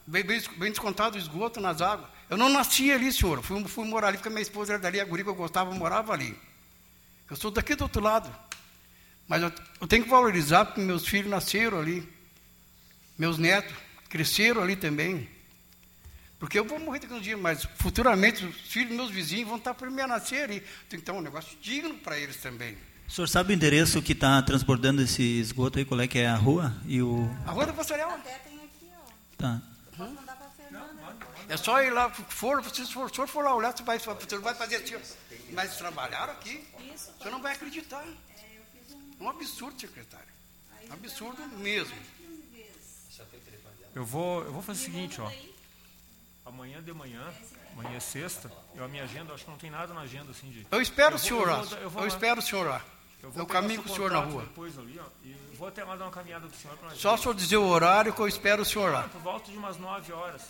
bem, 0.06 0.72
descontado 0.72 1.16
o 1.16 1.20
esgoto 1.20 1.60
nas 1.60 1.82
águas. 1.82 2.10
Eu 2.30 2.38
não 2.38 2.50
nasci 2.50 2.92
ali, 2.92 3.12
senhor. 3.12 3.42
Fui, 3.42 3.64
fui 3.66 3.86
morar 3.86 4.10
ali 4.10 4.18
porque 4.18 4.30
minha 4.30 4.42
esposa 4.42 4.74
era 4.74 4.82
dali, 4.82 5.00
a 5.00 5.06
guria 5.06 5.24
que 5.24 5.30
eu 5.30 5.36
gostava 5.36 5.74
morava 5.74 6.14
ali. 6.14 6.38
Eu 7.30 7.36
sou 7.36 7.52
daqui 7.52 7.76
do 7.76 7.84
outro 7.84 8.02
lado. 8.02 8.34
Mas 9.28 9.44
eu, 9.44 9.52
eu 9.82 9.88
tenho 9.88 10.04
que 10.04 10.10
valorizar 10.10 10.66
porque 10.66 10.82
meus 10.82 11.06
filhos 11.06 11.30
nasceram 11.30 11.80
ali. 11.80 12.08
Meus 13.18 13.38
netos 13.38 13.76
cresceram 14.10 14.62
ali 14.62 14.76
também. 14.76 15.30
Porque 16.40 16.60
eu 16.60 16.66
vou 16.66 16.80
morrer 16.80 17.00
daqui 17.00 17.14
um 17.14 17.20
dia, 17.20 17.36
mas 17.36 17.64
futuramente 17.78 18.46
os 18.46 18.56
filhos 18.56 18.90
dos 18.90 18.98
meus 18.98 19.10
vizinhos 19.10 19.48
vão 19.48 19.58
estar 19.58 19.74
para 19.74 19.90
me 19.90 20.06
nascer 20.06 20.44
ali. 20.44 20.64
Tem 20.88 21.00
que 21.00 21.06
ter 21.06 21.12
um 21.12 21.22
negócio 21.22 21.58
digno 21.62 21.96
para 21.96 22.18
eles 22.18 22.38
também. 22.38 22.78
O 23.08 23.12
senhor 23.12 23.28
sabe 23.28 23.54
o 23.54 23.56
endereço 23.56 24.02
que 24.02 24.12
está 24.12 24.42
transbordando 24.42 25.02
esse 25.02 25.24
esgoto 25.24 25.80
aí? 25.80 25.86
Qual 25.86 26.00
é 26.00 26.08
que 26.08 26.20
é 26.20 26.28
a 26.28 26.36
rua? 26.36 26.76
E 26.86 27.02
o... 27.02 27.30
A 27.46 27.52
rua 27.52 27.66
da 27.66 27.74
Passarela. 27.74 28.14
Até 28.14 28.38
tem 28.40 28.58
aqui, 28.58 28.92
ó. 28.94 29.12
Tá. 29.38 29.62
Posso 29.98 30.14
mandar 30.14 30.36
para 30.36 30.46
a 30.46 30.50
Fernanda? 30.52 30.94
É 31.50 31.58
só 31.58 31.82
ir 31.82 31.92
lá, 31.92 32.10
for, 32.10 32.64
se 32.66 32.82
o 32.82 33.10
senhor 33.10 33.28
for 33.28 33.44
lá 33.44 33.56
olhar, 33.56 33.76
você 33.76 33.84
vai, 33.84 34.00
você 34.00 34.38
vai 34.38 34.54
fazer 34.54 34.78
assim, 34.78 34.96
mas 35.52 35.78
trabalharam 35.78 36.34
aqui, 36.34 36.68
você 37.18 37.30
não 37.30 37.42
vai 37.42 37.54
acreditar. 37.54 38.04
É 38.06 39.24
um 39.24 39.30
absurdo, 39.30 39.80
secretário. 39.80 40.28
Um 40.90 40.94
absurdo 40.94 41.42
mesmo. 41.58 41.96
Eu 43.96 44.06
vou, 44.06 44.44
eu 44.44 44.52
vou 44.52 44.62
fazer 44.62 44.82
o 44.82 44.86
seguinte, 44.86 45.22
ó 45.22 45.32
amanhã 46.48 46.82
de 46.82 46.94
manhã, 46.94 47.22
amanhã 47.74 47.98
é 47.98 48.00
sexta, 48.00 48.52
eu 48.76 48.84
a 48.84 48.88
minha 48.88 49.04
agenda, 49.04 49.34
acho 49.34 49.44
que 49.44 49.52
não 49.52 49.58
tem 49.58 49.70
nada 49.70 49.94
na 49.94 50.02
agenda 50.02 50.32
assim 50.32 50.50
de. 50.50 50.66
Eu 50.72 50.82
espero 50.82 51.16
o 51.16 51.20
senhor 51.20 51.48
lá. 51.48 51.62
Eu, 51.82 51.92
eu, 51.92 52.08
espero 52.08 52.40
o 52.40 52.44
senhor 52.44 52.68
lá. 52.68 52.82
Eu, 53.22 53.34
eu 53.36 53.46
caminho 53.46 53.84
com 53.84 53.90
o 53.90 53.94
senhor 53.94 54.12
na 54.12 54.20
rua. 54.20 54.44
Depois 54.44 54.78
ali, 54.78 55.00
ó, 55.00 55.06
e 55.24 55.36
vou 55.58 55.68
até 55.68 55.84
lá 55.84 55.96
dar 55.96 56.06
uma 56.06 56.12
caminhada 56.12 56.48
do 56.48 56.56
senhor 56.56 56.78
para 56.78 56.92
Só 56.92 57.16
o 57.16 57.18
senhor 57.18 57.36
dizer 57.36 57.58
o 57.58 57.68
horário 57.68 58.14
que 58.14 58.20
eu 58.20 58.28
espero 58.28 58.62
o 58.62 58.66
senhor 58.66 58.92
lá. 58.92 59.04
Por 59.04 59.22
volta 59.22 59.52
de 59.52 59.58
umas 59.58 59.78
9 59.78 60.14
horas. 60.14 60.44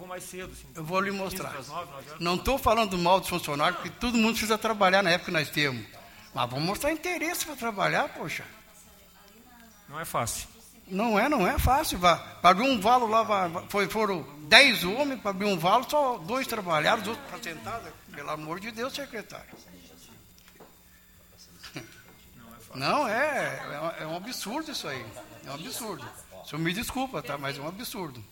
Eu 0.00 0.06
vou 0.06 0.08
mais 0.08 0.24
cedo. 0.24 0.50
Assim, 0.50 0.66
eu 0.74 0.84
vou 0.84 1.00
lhe 1.00 1.10
mostrar. 1.10 1.52
9, 1.52 1.68
9 1.68 1.90
não 2.20 2.36
estou 2.36 2.56
falando 2.56 2.96
mal 2.96 3.20
dos 3.20 3.28
funcionários, 3.28 3.82
porque 3.82 3.98
todo 4.00 4.16
mundo 4.16 4.30
precisa 4.30 4.56
trabalhar 4.56 5.02
na 5.02 5.10
época 5.10 5.26
que 5.26 5.30
nós 5.30 5.50
temos. 5.50 5.84
Mas 6.34 6.48
vamos 6.48 6.64
mostrar 6.64 6.90
interesse 6.90 7.44
para 7.44 7.54
trabalhar, 7.54 8.08
poxa. 8.08 8.44
Não 9.88 10.00
é 10.00 10.04
fácil. 10.06 10.48
Não 10.86 11.18
é, 11.18 11.28
não 11.28 11.46
é 11.46 11.58
fácil. 11.58 11.98
Para 11.98 12.18
abrir 12.42 12.66
um 12.66 12.80
valo 12.80 13.06
lá, 13.06 13.66
foi, 13.68 13.88
foram 13.88 14.22
dez 14.48 14.84
homens 14.84 15.20
para 15.20 15.32
abrir 15.32 15.46
um 15.46 15.58
valo, 15.58 15.84
só 15.88 16.16
dois 16.16 16.46
trabalharam, 16.46 17.02
os 17.02 17.08
outros 17.08 17.26
para 17.28 17.42
sentar. 17.42 17.82
Pelo 18.14 18.30
amor 18.30 18.58
de 18.58 18.70
Deus, 18.70 18.94
secretário. 18.94 19.50
Não, 22.74 23.06
é, 23.06 23.96
é, 23.98 24.02
é 24.02 24.06
um 24.06 24.16
absurdo 24.16 24.70
isso 24.70 24.88
aí. 24.88 25.04
É 25.44 25.50
um 25.50 25.54
absurdo. 25.54 26.08
O 26.42 26.48
senhor 26.48 26.62
me 26.62 26.72
desculpa, 26.72 27.22
tá? 27.22 27.36
Mas 27.36 27.58
é 27.58 27.60
um 27.60 27.68
absurdo. 27.68 28.24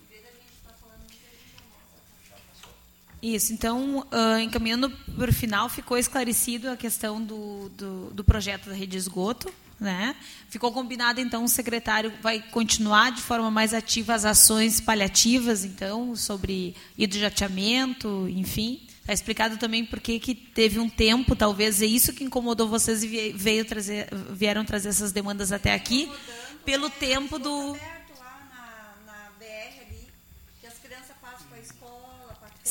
Isso, 3.22 3.52
então, 3.52 4.06
uh, 4.12 4.38
encaminhando 4.40 4.90
para 4.90 5.30
o 5.30 5.34
final, 5.34 5.68
ficou 5.68 5.98
esclarecido 5.98 6.70
a 6.70 6.76
questão 6.76 7.20
do, 7.22 7.68
do, 7.70 8.10
do 8.10 8.24
projeto 8.24 8.68
da 8.68 8.74
rede 8.74 8.92
de 8.92 8.98
esgoto. 8.98 9.52
Né? 9.80 10.16
Ficou 10.48 10.72
combinado, 10.72 11.20
então, 11.20 11.44
o 11.44 11.48
secretário 11.48 12.12
vai 12.20 12.40
continuar 12.40 13.12
de 13.12 13.22
forma 13.22 13.48
mais 13.50 13.72
ativa 13.72 14.14
as 14.14 14.24
ações 14.24 14.80
paliativas, 14.80 15.64
então, 15.64 16.16
sobre 16.16 16.74
hidrojateamento, 16.96 18.28
enfim. 18.28 18.80
Está 19.00 19.12
explicado 19.12 19.56
também 19.56 19.84
por 19.84 20.00
que 20.00 20.34
teve 20.34 20.78
um 20.78 20.88
tempo, 20.88 21.34
talvez 21.34 21.80
é 21.80 21.86
isso 21.86 22.12
que 22.12 22.24
incomodou 22.24 22.68
vocês 22.68 23.02
e 23.02 23.32
veio 23.32 23.64
trazer, 23.64 24.08
vieram 24.32 24.64
trazer 24.64 24.90
essas 24.90 25.12
demandas 25.12 25.50
até 25.50 25.72
aqui, 25.72 26.10
pelo 26.64 26.90
tempo 26.90 27.38
do 27.38 27.76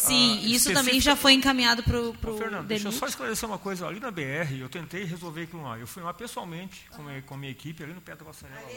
Sim, 0.08 0.39
ah, 0.39 0.48
isso 0.48 0.74
também 0.74 1.00
já 1.00 1.15
foi 1.15 1.34
encaminhado 1.34 1.84
para 1.84 2.00
o 2.00 2.38
Fernando, 2.38 2.67
deixa 2.67 2.88
eu 2.88 2.91
só 2.91 3.08
esclarecer 3.08 3.48
uma 3.48 3.58
coisa. 3.58 3.88
Ali 3.88 4.00
na 4.00 4.12
BR, 4.12 4.54
eu 4.60 4.70
tentei 4.70 5.04
resolver 5.04 5.43
aquilo 5.43 5.63
lá. 5.63 5.78
Eu 5.78 5.88
fui 5.88 6.02
lá 6.02 6.13
pessoalmente 6.13 6.88
com, 6.91 7.08
a, 7.08 7.22
com 7.22 7.34
a 7.34 7.38
minha 7.38 7.52
equipe, 7.52 7.84
ali 7.84 7.93
no 7.93 8.02
pé 8.02 8.15
da 8.15 8.26
Passarela. 8.26 8.70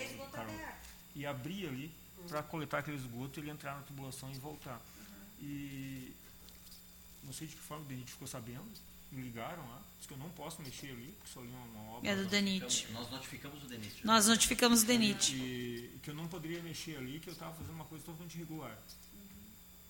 E 1.14 1.26
abri 1.26 1.66
ali 1.66 1.92
para 2.28 2.42
coletar 2.42 2.78
aquele 2.78 2.96
esgoto, 2.96 3.40
ele 3.40 3.50
entrar 3.50 3.74
na 3.76 3.82
tubulação 3.82 4.30
e 4.30 4.38
voltar. 4.38 4.80
E 5.40 6.12
não 7.24 7.32
sei 7.32 7.46
de 7.46 7.56
que 7.56 7.62
forma 7.62 7.84
a 7.88 7.92
gente 7.92 8.12
ficou 8.12 8.26
sabendo. 8.28 8.64
me 9.12 9.22
ligaram 9.22 9.62
lá, 9.68 9.82
disse 9.96 10.08
que 10.08 10.14
eu 10.14 10.18
não 10.18 10.28
posso 10.30 10.62
mexer 10.62 10.90
ali, 10.90 11.14
porque 11.18 11.32
só 11.32 11.40
ali 11.40 11.50
é 11.52 11.78
uma 11.78 11.96
obra. 11.96 12.10
É 12.10 12.16
do 12.16 12.26
DENIT. 12.26 12.88
Nós 12.92 13.10
notificamos 13.10 13.62
o 13.62 13.66
DENIT. 13.66 14.06
Nós 14.06 14.26
notificamos 14.26 14.82
o 14.82 14.86
DENIT. 14.86 15.34
E 15.34 15.98
que 16.02 16.10
eu 16.10 16.14
não 16.14 16.28
poderia 16.28 16.62
mexer 16.62 16.96
ali, 16.96 17.18
que 17.18 17.28
eu 17.28 17.32
estava 17.32 17.54
fazendo 17.54 17.74
uma 17.74 17.84
coisa 17.84 18.04
totalmente 18.04 18.34
irregular. 18.34 18.76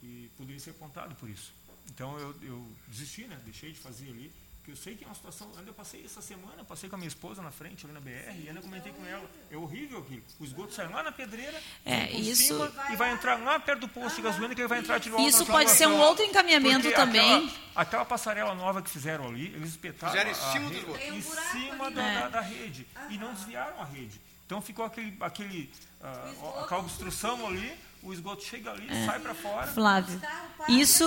E 0.02 0.30
poderia 0.36 0.60
ser 0.60 0.70
apontado 0.70 1.14
por 1.16 1.28
isso. 1.28 1.52
Então 1.88 2.18
eu, 2.18 2.34
eu 2.42 2.66
desisti, 2.88 3.24
né? 3.24 3.38
Deixei 3.44 3.72
de 3.72 3.78
fazer 3.78 4.08
ali. 4.08 4.32
Porque 4.60 4.72
eu 4.72 4.76
sei 4.76 4.94
que 4.94 5.04
é 5.04 5.06
uma 5.06 5.14
situação. 5.14 5.50
Ainda 5.56 5.70
eu 5.70 5.74
passei 5.74 6.04
essa 6.04 6.20
semana, 6.20 6.62
passei 6.64 6.88
com 6.88 6.96
a 6.96 6.98
minha 6.98 7.08
esposa 7.08 7.40
na 7.40 7.50
frente, 7.50 7.86
ali 7.86 7.94
na 7.94 8.00
BR, 8.00 8.32
Sim, 8.32 8.44
e 8.44 8.48
ainda 8.48 8.60
comentei 8.60 8.92
com 8.92 9.04
ela. 9.06 9.28
É 9.50 9.56
horrível 9.56 10.00
aquilo. 10.00 10.22
O 10.38 10.44
esgoto 10.44 10.74
sai 10.74 10.86
lá 10.88 11.02
na 11.02 11.10
pedreira, 11.10 11.58
é, 11.84 12.10
isso, 12.12 12.54
e 12.92 12.96
vai 12.96 13.12
entrar 13.12 13.36
lá 13.36 13.58
perto 13.58 13.80
do 13.80 13.88
posto 13.88 14.16
de 14.16 14.22
gasolina 14.22 14.54
que 14.54 14.60
ele 14.60 14.68
vai 14.68 14.80
entrar 14.80 14.98
de 14.98 15.08
volta. 15.08 15.26
Isso 15.26 15.46
pode 15.46 15.70
ser 15.70 15.88
um 15.88 15.98
outro 15.98 16.24
encaminhamento 16.24 16.92
também. 16.92 17.46
Aquela, 17.46 17.52
aquela, 17.74 18.04
passarela 18.04 18.54
nova 18.54 18.82
que 18.82 18.90
fizaram 18.90 19.28
ali, 19.28 19.46
eles 19.46 19.70
espetaram 19.70 20.12
fizeram 20.12 20.30
em 20.30 20.34
cima, 20.34 20.68
rede, 20.68 21.10
um 21.10 21.16
em 21.16 21.22
cima 21.22 21.90
da, 21.90 22.02
é. 22.02 22.20
da, 22.20 22.28
da, 22.28 22.40
rede. 22.40 22.86
E 23.08 23.16
não 23.16 23.32
desviaram 23.32 23.80
a 23.80 23.84
rede. 23.84 24.20
Então 24.44 24.60
ficou 24.60 24.84
aquele, 24.84 25.16
aquele, 25.20 25.72
uh, 26.00 26.64
aquela 26.64 26.80
obstrução 26.80 27.46
ali, 27.46 27.72
o 28.02 28.12
esgoto 28.12 28.42
chega 28.44 28.70
ali, 28.70 28.86
é. 28.88 29.06
sai 29.06 29.20
para 29.20 29.34
fora. 29.34 29.66
Flávio, 29.66 30.20
isso 30.68 31.04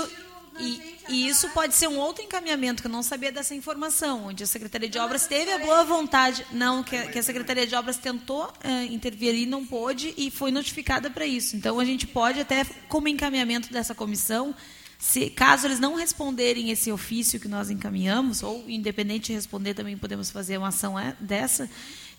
e, 0.60 0.98
e, 1.10 1.28
isso 1.28 1.50
pode 1.50 1.74
ser 1.74 1.88
um 1.88 1.98
outro 1.98 2.24
encaminhamento, 2.24 2.82
que 2.82 2.88
eu 2.88 2.92
não 2.92 3.02
sabia 3.02 3.32
dessa 3.32 3.56
informação, 3.56 4.28
onde 4.28 4.44
a 4.44 4.48
Secretaria 4.48 4.88
de 4.88 5.00
Obras 5.00 5.26
teve 5.26 5.52
a 5.52 5.60
boa 5.60 5.84
vontade, 5.84 6.46
não, 6.52 6.84
que, 6.84 7.08
que 7.08 7.20
a 7.20 7.24
Secretaria 7.24 7.66
de 7.66 7.76
Obras 7.76 7.98
tentou 7.98 8.46
uh, 8.46 8.94
intervir 8.94 9.30
ali, 9.30 9.46
não 9.46 9.66
pôde 9.66 10.14
e 10.16 10.30
foi 10.30 10.52
notificada 10.52 11.10
para 11.10 11.26
isso. 11.26 11.56
Então, 11.56 11.80
a 11.80 11.86
gente 11.86 12.06
pode 12.06 12.40
até, 12.40 12.66
como 12.88 13.08
encaminhamento 13.08 13.74
dessa 13.74 13.96
comissão, 13.96 14.54
se, 15.00 15.30
caso 15.30 15.68
eles 15.68 15.80
não 15.80 15.96
responderem 15.96 16.70
esse 16.70 16.92
ofício 16.92 17.40
que 17.40 17.48
nós 17.48 17.70
encaminhamos, 17.70 18.44
ou 18.44 18.64
independente 18.70 19.28
de 19.28 19.34
responder, 19.34 19.74
também 19.74 19.98
podemos 19.98 20.30
fazer 20.30 20.58
uma 20.58 20.70
ação 20.70 20.98
é, 20.98 21.16
dessa, 21.20 21.70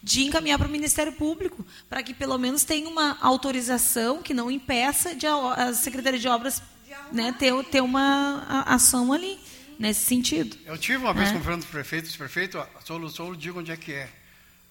de 0.04 0.22
encaminhar 0.22 0.58
para 0.58 0.68
o 0.68 0.70
Ministério 0.70 1.14
Público, 1.14 1.66
para 1.88 2.02
que 2.02 2.12
pelo 2.12 2.36
menos 2.36 2.62
tenha 2.62 2.86
uma 2.86 3.16
autorização 3.22 4.22
que 4.22 4.34
não 4.34 4.50
impeça 4.50 5.14
de 5.14 5.26
a, 5.26 5.54
a 5.54 5.74
Secretaria 5.74 6.20
de 6.20 6.28
Obras 6.28 6.62
né, 7.10 7.34
ter, 7.38 7.52
ter 7.64 7.80
uma 7.80 8.44
ação 8.66 9.14
ali, 9.14 9.38
nesse 9.78 10.04
sentido. 10.04 10.58
Eu 10.66 10.76
tive 10.76 10.98
uma 10.98 11.14
vez 11.14 11.30
é. 11.30 11.32
com 11.32 11.38
o 11.38 11.62
prefeito, 11.64 12.10
o 12.10 12.18
prefeito, 12.18 12.58
a 12.58 12.68
solução 12.84 13.28
eu 13.28 13.34
digo 13.34 13.60
onde 13.60 13.72
é 13.72 13.76
que 13.78 13.92
é. 13.92 14.10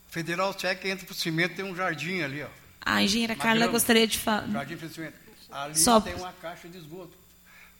Federal 0.07 0.55
Cheque 0.57 0.87
entra 0.87 1.03
para 1.03 1.13
o 1.13 1.15
cimento, 1.15 1.55
tem 1.55 1.65
um 1.65 1.75
jardim 1.75 2.21
ali, 2.21 2.43
ó. 2.43 2.47
A 2.85 3.01
engenheira 3.01 3.35
Carla 3.35 3.61
grama, 3.61 3.71
gostaria 3.71 4.05
de 4.05 4.19
falar. 4.19 4.47
Jardim 4.47 4.77
para 4.77 4.89
cimento. 4.89 5.15
Ali 5.51 5.79
Só... 5.79 5.99
tem 5.99 6.13
uma 6.13 6.31
caixa 6.33 6.69
de 6.69 6.77
esgoto. 6.77 7.17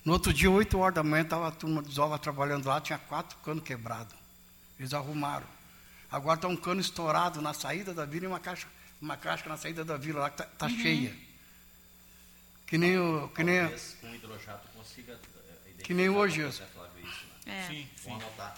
No 0.04 0.14
outro 0.14 0.34
dia, 0.34 0.50
8 0.50 0.76
horas 0.80 0.96
da 0.96 1.04
manhã, 1.04 1.22
estava 1.22 1.48
a 1.48 1.52
turma 1.52 1.84
de 1.84 1.94
Zova 1.94 2.18
trabalhando 2.18 2.66
lá, 2.66 2.82
tinha 2.82 2.98
quatro 2.98 3.38
canos 3.46 3.64
quebrados. 3.64 4.16
Eles 4.80 4.92
arrumaram. 4.92 5.46
Agora 6.14 6.36
está 6.36 6.48
um 6.48 6.56
cano 6.56 6.80
estourado 6.80 7.42
na 7.42 7.56
saída 7.56 7.92
da 7.92 8.06
vila 8.06 8.26
e 8.26 8.28
uma 8.28 8.40
caixa, 8.40 8.68
uma 9.02 9.18
caixa 9.18 9.50
na 9.50 9.58
saída 9.58 9.84
da 9.84 9.98
vila 9.98 10.20
lá 10.20 10.30
que 10.30 10.44
está 10.44 10.46
tá 10.46 10.68
uhum. 10.68 10.80
cheia. 10.80 11.12
Que 12.68 12.78
nem 12.78 13.00
o. 13.00 13.30
Que 13.30 13.44
nem, 13.44 13.68
com 14.00 14.14
hidrojato 14.14 14.68
consiga 14.76 15.14
eh, 15.14 15.84
que 15.84 15.92
nem 15.92 16.10
hoje. 16.10 16.44
Né? 16.44 16.68
É. 17.48 17.68
Sim, 17.68 17.90
sim. 17.98 18.10
Vamos 18.10 18.26
anotar. 18.26 18.56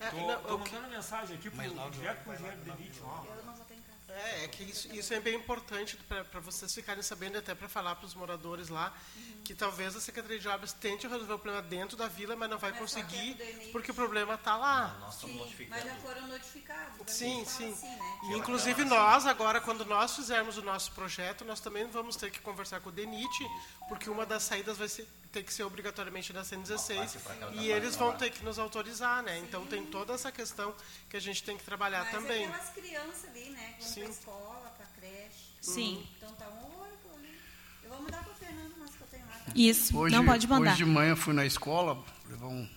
Estou 0.00 0.58
mandando 0.58 0.88
mensagem 0.88 1.36
aqui 1.36 1.48
para 1.48 1.70
o 1.70 1.90
direto 1.90 2.24
para 2.24 2.32
o 2.32 2.34
engenheiro 2.34 2.60
Delite. 2.62 2.98
Eu 2.98 3.44
não 3.46 3.54
vou 3.54 3.64
ter 3.64 3.67
é, 4.08 4.44
é 4.44 4.48
que 4.48 4.64
isso, 4.64 4.92
isso 4.94 5.12
é 5.12 5.20
bem 5.20 5.34
importante 5.34 5.96
para 6.08 6.40
vocês 6.40 6.74
ficarem 6.74 7.02
sabendo, 7.02 7.38
até 7.38 7.54
para 7.54 7.68
falar 7.68 7.94
para 7.96 8.06
os 8.06 8.14
moradores 8.14 8.68
lá, 8.68 8.92
uhum. 9.16 9.42
que 9.44 9.54
talvez 9.54 9.94
a 9.94 10.00
Secretaria 10.00 10.38
de 10.38 10.48
Obras 10.48 10.72
tente 10.72 11.06
resolver 11.06 11.34
o 11.34 11.38
problema 11.38 11.62
dentro 11.62 11.96
da 11.96 12.08
vila, 12.08 12.34
mas 12.34 12.48
não 12.48 12.58
vai 12.58 12.70
mas 12.70 12.80
conseguir, 12.80 13.36
porque 13.70 13.90
o 13.90 13.94
problema 13.94 14.34
está 14.34 14.56
lá. 14.56 14.96
Ah, 15.06 15.12
sim, 15.12 15.66
mas 15.68 15.84
já 15.84 15.94
foram 15.96 16.26
notificados. 16.26 17.12
Sim, 17.12 17.44
sim. 17.44 17.72
Assim, 17.72 17.86
né? 17.86 18.18
E, 18.30 18.38
inclusive 18.38 18.84
nós, 18.84 19.26
agora, 19.26 19.60
quando 19.60 19.84
nós 19.84 20.16
fizermos 20.16 20.56
o 20.56 20.62
nosso 20.62 20.92
projeto, 20.92 21.44
nós 21.44 21.60
também 21.60 21.86
vamos 21.88 22.16
ter 22.16 22.30
que 22.30 22.40
conversar 22.40 22.80
com 22.80 22.88
o 22.88 22.92
DENIT, 22.92 23.46
porque 23.88 24.08
uma 24.08 24.24
das 24.24 24.42
saídas 24.42 24.78
vai 24.78 24.88
ser, 24.88 25.06
ter 25.32 25.42
que 25.42 25.52
ser 25.52 25.62
obrigatoriamente 25.62 26.32
da 26.32 26.42
116, 26.42 27.18
e 27.54 27.70
eles 27.70 27.96
vão 27.96 28.16
ter 28.16 28.30
que 28.30 28.42
nos 28.42 28.58
autorizar, 28.58 29.22
né? 29.22 29.38
Então 29.40 29.66
tem 29.66 29.84
toda 29.84 30.14
essa 30.14 30.32
questão 30.32 30.74
que 31.08 31.16
a 31.16 31.20
gente 31.20 31.42
tem 31.42 31.56
que 31.56 31.64
trabalhar 31.64 32.04
mas 32.04 32.12
também. 32.12 32.46
aquelas 32.46 32.70
crianças 32.70 33.24
ali, 33.30 33.50
né? 33.50 33.74
Sim. 33.78 34.00
Para 34.00 34.10
escola, 34.10 34.74
para 34.76 34.86
creche. 34.98 35.48
Sim. 35.60 36.08
Então 36.16 36.32
tá 36.32 36.48
um 36.48 36.64
horror 36.64 36.88
ali. 37.18 37.38
Eu 37.82 37.90
vou 37.90 38.02
mandar 38.02 38.24
para 38.24 38.32
o 38.32 38.36
Fernando, 38.36 38.74
mas 38.78 38.90
que 38.90 39.02
eu 39.02 39.06
tenho 39.08 39.26
lá. 39.26 39.32
Tá? 39.32 39.52
Isso, 39.54 39.98
hoje, 39.98 40.14
não 40.14 40.24
pode 40.24 40.46
mandar. 40.46 40.70
Hoje 40.70 40.78
de 40.78 40.84
manhã 40.84 41.14
fui 41.14 41.34
na 41.34 41.44
escola, 41.44 42.02
levar 42.28 42.46
um 42.46 42.68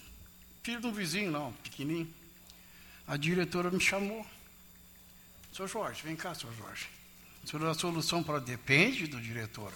filho 0.61 0.81
de 0.81 0.87
um 0.87 0.93
vizinho, 0.93 1.31
não, 1.31 1.53
pequenininho. 1.53 2.13
A 3.07 3.15
diretora 3.17 3.71
me 3.71 3.79
chamou. 3.79 4.25
Seu 5.53 5.67
Jorge, 5.67 6.01
vem 6.03 6.15
cá, 6.15 6.33
seu 6.33 6.51
Jorge. 6.53 6.87
A 7.69 7.73
solução 7.73 8.23
para 8.23 8.39
depende 8.39 9.07
do 9.07 9.19
diretor. 9.19 9.73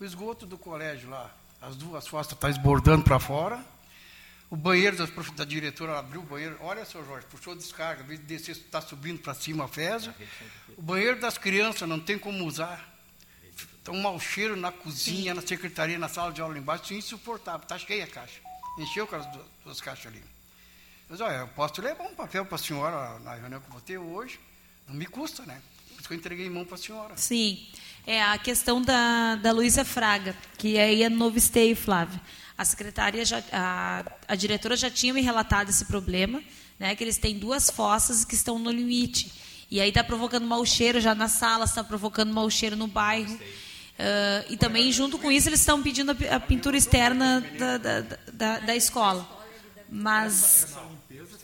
O 0.00 0.04
esgoto 0.04 0.46
do 0.46 0.58
colégio 0.58 1.10
lá, 1.10 1.32
as 1.60 1.76
duas 1.76 2.04
estão 2.04 2.24
tá 2.38 2.50
esbordando 2.50 3.04
para 3.04 3.18
fora 3.18 3.64
o 4.48 4.56
banheiro 4.56 4.96
da, 4.96 5.06
da 5.34 5.44
diretora 5.44 5.98
abriu 5.98 6.20
o 6.20 6.24
banheiro. 6.24 6.56
Olha, 6.60 6.84
seu 6.84 7.04
Jorge, 7.04 7.26
puxou 7.26 7.54
descarga, 7.54 8.02
em 8.02 8.06
vez 8.06 8.20
de 8.20 8.26
descer, 8.26 8.52
está 8.52 8.80
subindo 8.80 9.18
para 9.18 9.34
cima 9.34 9.64
a 9.64 9.68
fezes. 9.68 10.10
O 10.76 10.82
banheiro 10.82 11.18
das 11.20 11.36
crianças 11.36 11.88
não 11.88 11.98
tem 11.98 12.18
como 12.18 12.44
usar. 12.44 12.94
Está 13.78 13.90
um 13.92 14.00
mau 14.00 14.18
cheiro 14.20 14.56
na 14.56 14.70
cozinha, 14.70 15.34
na 15.34 15.42
secretaria, 15.42 15.98
na 15.98 16.08
sala 16.08 16.32
de 16.32 16.40
aula 16.40 16.58
embaixo, 16.58 16.92
é 16.92 16.96
insuportável. 16.96 17.62
Está 17.62 17.78
cheia 17.78 18.04
a 18.04 18.06
caixa. 18.06 18.40
Encheu 18.78 19.08
as 19.10 19.26
duas, 19.32 19.46
duas 19.64 19.80
caixas 19.80 20.06
ali. 20.06 20.22
Mas 21.08 21.20
olha, 21.20 21.36
eu 21.36 21.48
posso 21.48 21.80
levar 21.80 22.04
um 22.04 22.14
papel 22.14 22.44
para 22.44 22.56
a 22.56 22.58
senhora 22.58 23.18
na 23.20 23.34
reunião 23.34 23.60
que 23.60 23.66
eu 23.66 23.72
vou 23.72 23.80
ter 23.80 23.98
hoje. 23.98 24.38
Não 24.88 24.94
me 24.94 25.06
custa, 25.06 25.44
né? 25.44 25.60
Por 25.88 25.98
isso 25.98 26.08
que 26.08 26.14
eu 26.14 26.18
entreguei 26.18 26.46
em 26.46 26.50
mão 26.50 26.64
para 26.64 26.74
a 26.74 26.78
senhora. 26.78 27.16
Sim. 27.16 27.68
É 28.06 28.22
a 28.22 28.38
questão 28.38 28.80
da, 28.80 29.34
da 29.34 29.50
Luísa 29.50 29.84
Fraga, 29.84 30.36
que 30.56 30.78
aí 30.78 31.02
é 31.02 31.08
novo 31.08 31.36
esteio, 31.36 31.74
Flávio. 31.74 32.20
A 32.56 32.64
secretária, 32.64 33.24
já, 33.24 33.42
a, 33.52 34.04
a 34.28 34.36
diretora 34.36 34.76
já 34.76 34.88
tinha 34.88 35.12
me 35.12 35.20
relatado 35.20 35.70
esse 35.70 35.86
problema, 35.86 36.40
né, 36.78 36.94
que 36.94 37.02
eles 37.02 37.18
têm 37.18 37.36
duas 37.36 37.68
fossas 37.68 38.24
que 38.24 38.36
estão 38.36 38.60
no 38.60 38.70
limite. 38.70 39.32
E 39.68 39.80
aí 39.80 39.88
está 39.88 40.04
provocando 40.04 40.46
mau 40.46 40.64
cheiro 40.64 41.00
já 41.00 41.16
na 41.16 41.26
sala, 41.26 41.64
está 41.64 41.82
provocando 41.82 42.32
mau 42.32 42.48
cheiro 42.48 42.76
no 42.76 42.86
bairro. 42.86 43.34
Uh, 43.34 44.52
e 44.52 44.56
também, 44.56 44.92
junto 44.92 45.18
com 45.18 45.32
isso, 45.32 45.48
eles 45.48 45.58
estão 45.58 45.82
pedindo 45.82 46.16
a, 46.30 46.38
pintura 46.38 46.76
externa 46.76 47.40
da, 47.58 47.76
da, 47.76 48.00
da, 48.32 48.58
da 48.60 48.76
escola. 48.76 49.28
Mas. 49.90 50.64
Essa 50.64 50.80
limpeza, 50.82 51.38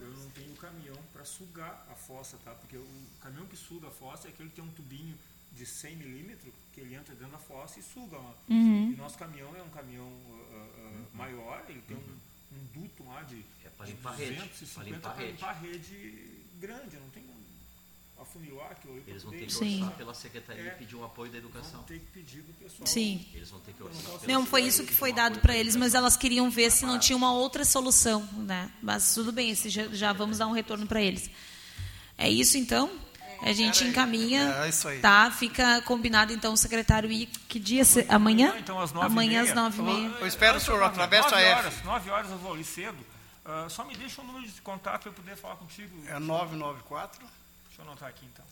eu 0.00 0.10
não 0.10 0.30
tenho 0.30 0.54
caminhão 0.54 0.98
para 1.12 1.24
sugar 1.24 1.84
a 1.90 1.96
fossa, 1.96 2.36
tá? 2.44 2.52
Porque 2.52 2.76
o 2.76 2.86
caminhão 3.20 3.46
que 3.46 3.56
suga 3.56 3.88
a 3.88 3.90
fossa 3.90 4.28
é 4.28 4.30
aquele 4.30 4.50
que 4.50 4.54
tem 4.54 4.64
um 4.64 4.68
tubinho 4.68 5.18
de 5.52 5.66
100 5.66 5.96
milímetros 5.96 6.52
que 6.72 6.80
ele 6.80 6.94
entra 6.94 7.14
dentro 7.14 7.32
da 7.32 7.38
fossa 7.38 7.78
e 7.78 7.82
suga 7.82 8.16
lá. 8.16 8.34
Uhum. 8.48 8.92
E 8.92 8.96
nosso 8.96 9.18
caminhão 9.18 9.54
é 9.56 9.62
um 9.62 9.70
caminhão 9.70 10.06
uh, 10.06 11.06
uh, 11.12 11.16
maior, 11.16 11.64
ele 11.68 11.82
tem 11.82 11.96
um, 11.96 12.56
um 12.56 12.64
duto 12.72 13.04
lá 13.04 13.22
de, 13.22 13.44
é 13.64 13.68
para 13.76 13.86
limpar 13.86 14.16
250 14.16 14.98
para 15.00 15.24
limpar, 15.24 15.50
a 15.50 15.52
rede 15.52 16.40
grande, 16.58 16.96
não 16.96 17.10
tem 17.10 17.24
afunilar 18.20 18.70
aquilo 18.72 18.94
ali. 18.94 19.04
Eles 19.06 19.22
vão 19.22 19.32
ter 19.32 19.46
que 19.46 19.56
orçar 19.56 19.96
pela 19.96 20.14
secretaria 20.14 20.62
é, 20.62 20.66
e 20.68 20.78
pedir 20.78 20.96
um 20.96 21.04
apoio 21.04 21.32
da 21.32 21.38
educação. 21.38 21.80
Vão 21.80 21.82
ter 21.84 21.98
que 21.98 22.06
pedir 22.06 22.42
do 22.42 22.52
pessoal. 22.52 22.86
Sim. 22.86 23.26
Eles 23.34 23.50
vão 23.50 23.60
ter 23.60 23.72
que 23.72 23.82
orçar. 23.82 24.28
Não, 24.28 24.46
foi 24.46 24.62
isso 24.62 24.84
que 24.84 24.94
foi 24.94 25.12
dado 25.12 25.40
para 25.40 25.56
eles, 25.56 25.74
mas 25.76 25.94
elas 25.94 26.16
queriam 26.16 26.50
ver 26.50 26.70
se 26.70 26.84
não 26.84 26.98
tinha 26.98 27.16
uma 27.16 27.32
outra 27.32 27.64
solução, 27.64 28.22
né? 28.34 28.70
Mas 28.82 29.14
tudo 29.14 29.32
bem, 29.32 29.54
já, 29.54 29.88
já 29.88 30.12
vamos 30.12 30.38
dar 30.38 30.46
um 30.46 30.52
retorno 30.52 30.86
para 30.86 31.02
eles. 31.02 31.30
É 32.16 32.28
isso 32.28 32.58
então? 32.58 32.90
A 33.42 33.52
gente 33.52 33.84
encaminha. 33.84 34.64
É 34.64 34.68
isso 34.68 34.86
aí. 34.88 35.00
Tá? 35.00 35.30
Fica 35.30 35.80
combinado 35.82 36.32
então 36.32 36.52
o 36.52 36.56
secretário 36.56 37.10
ir. 37.10 37.26
Que 37.48 37.58
dia? 37.58 37.84
Se, 37.84 38.04
amanhã? 38.08 38.54
Então, 38.58 38.80
às 38.80 38.92
nove 38.92 39.06
amanhã 39.06 39.42
às 39.42 39.54
nove 39.54 39.80
e 39.80 39.84
meia. 39.84 40.08
Eu, 40.20 40.26
espero 40.26 40.58
o 40.58 40.60
senhor 40.60 40.82
atravessa 40.82 41.36
a 41.36 41.40
F. 41.40 41.58
Horas, 41.58 41.84
nove 41.84 42.10
horas 42.10 42.30
eu 42.30 42.38
vou 42.38 42.52
ali 42.52 42.64
cedo. 42.64 42.98
Uh, 43.44 43.68
só 43.70 43.84
me 43.84 43.96
deixa 43.96 44.20
o 44.20 44.24
um 44.24 44.26
número 44.26 44.46
de 44.46 44.60
contato 44.60 45.02
para 45.02 45.10
eu 45.10 45.14
poder 45.14 45.36
falar 45.36 45.56
contigo. 45.56 45.90
É 46.08 46.18
994. 46.18 47.18
Deixa 47.18 47.82
eu 47.82 47.86
anotar 47.86 48.08
aqui 48.08 48.26
então. 48.26 48.44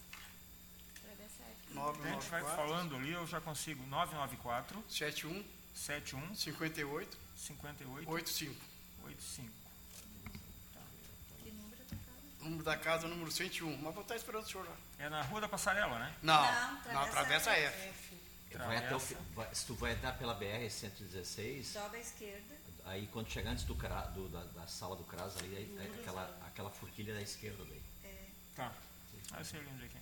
994. 1.74 2.09
A 2.09 2.20
gente 2.20 2.31
vai 2.31 2.57
falando 2.57 2.96
ali, 2.96 3.12
eu 3.12 3.27
já 3.27 3.40
consigo. 3.40 3.85
994 3.88 4.85
71 4.88 5.44
71 5.74 6.35
58 6.35 7.16
58 7.37 8.11
85 8.11 8.55
85 9.05 9.67
número 12.48 12.64
da 12.64 12.76
casa, 12.76 13.06
número 13.06 13.30
101. 13.30 13.76
Mas 13.78 13.94
vou 13.94 14.02
estar 14.02 14.16
esperando 14.16 14.44
o 14.44 14.48
senhor 14.48 14.66
lá. 14.66 14.76
É 14.98 15.08
na 15.08 15.22
Rua 15.22 15.40
da 15.40 15.48
Passarela, 15.48 15.98
né? 15.98 16.14
Não, 16.22 16.40
não, 16.42 16.92
na 16.92 17.06
Travessa 17.08 17.50
F. 17.52 17.88
F. 17.88 18.18
Vai 18.56 18.76
até 18.78 18.96
o, 18.96 18.98
vai, 19.34 19.54
se 19.54 19.66
tu 19.66 19.74
vai 19.74 19.92
andar 19.92 20.16
pela 20.18 20.38
BR-116... 20.38 21.64
Sobe 21.64 21.96
à 21.96 22.00
esquerda. 22.00 22.56
Aí 22.87 23.06
quando 23.12 23.30
chegar 23.30 23.50
antes 23.50 23.64
do, 23.64 23.74
do 23.74 24.28
da, 24.28 24.42
da, 24.44 24.66
sala 24.66 24.96
do 24.96 25.04
CRAS, 25.04 25.37
ali, 25.37 25.54
aí, 25.54 25.78
é 25.78 26.00
aquela, 26.00 26.38
aquela 26.46 26.70
forquilha 26.70 27.12
da 27.12 27.20
esquerda 27.20 27.62
daí. 27.64 27.82
É. 28.04 28.24
Tá. 28.56 28.72
Aí 29.32 29.44
você 29.44 29.58
lembra 29.58 29.84
aqui. 29.84 29.98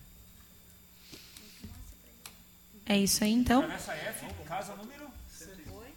É 2.86 2.96
isso 2.96 3.24
aí, 3.24 3.32
então? 3.32 3.62
Travessa 3.62 3.92
F, 3.92 4.44
casa 4.44 4.76
número? 4.76 5.10
108. 5.28 5.96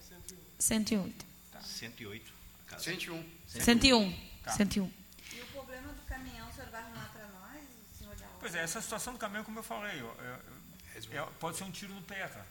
108. 0.58 1.26
Tá. 1.52 1.62
108. 1.62 2.34
caso. 2.66 2.84
101. 2.84 3.26
101. 3.48 4.30
Tá. 4.44 4.52
101. 4.52 4.92
E 5.32 5.42
o 5.42 5.46
problema 5.48 5.94
do 5.94 5.99
caminhão, 6.10 6.50
o 6.50 6.54
senhor 6.54 6.70
vai 6.70 6.82
arrumar 6.82 7.10
para 7.14 7.28
nós, 7.28 7.62
senhor 7.98 8.16
Pois 8.40 8.56
é, 8.56 8.64
essa 8.64 8.82
situação 8.82 9.14
do 9.14 9.20
caminhão, 9.20 9.44
como 9.44 9.60
eu 9.60 9.64
falei, 9.64 10.04
é, 10.20 11.18
é, 11.18 11.28
pode 11.40 11.58
ser 11.58 11.64
um 11.64 11.72
tiro 11.72 11.94
no 11.94 12.02
pé, 12.02 12.28
tá? 12.28 12.44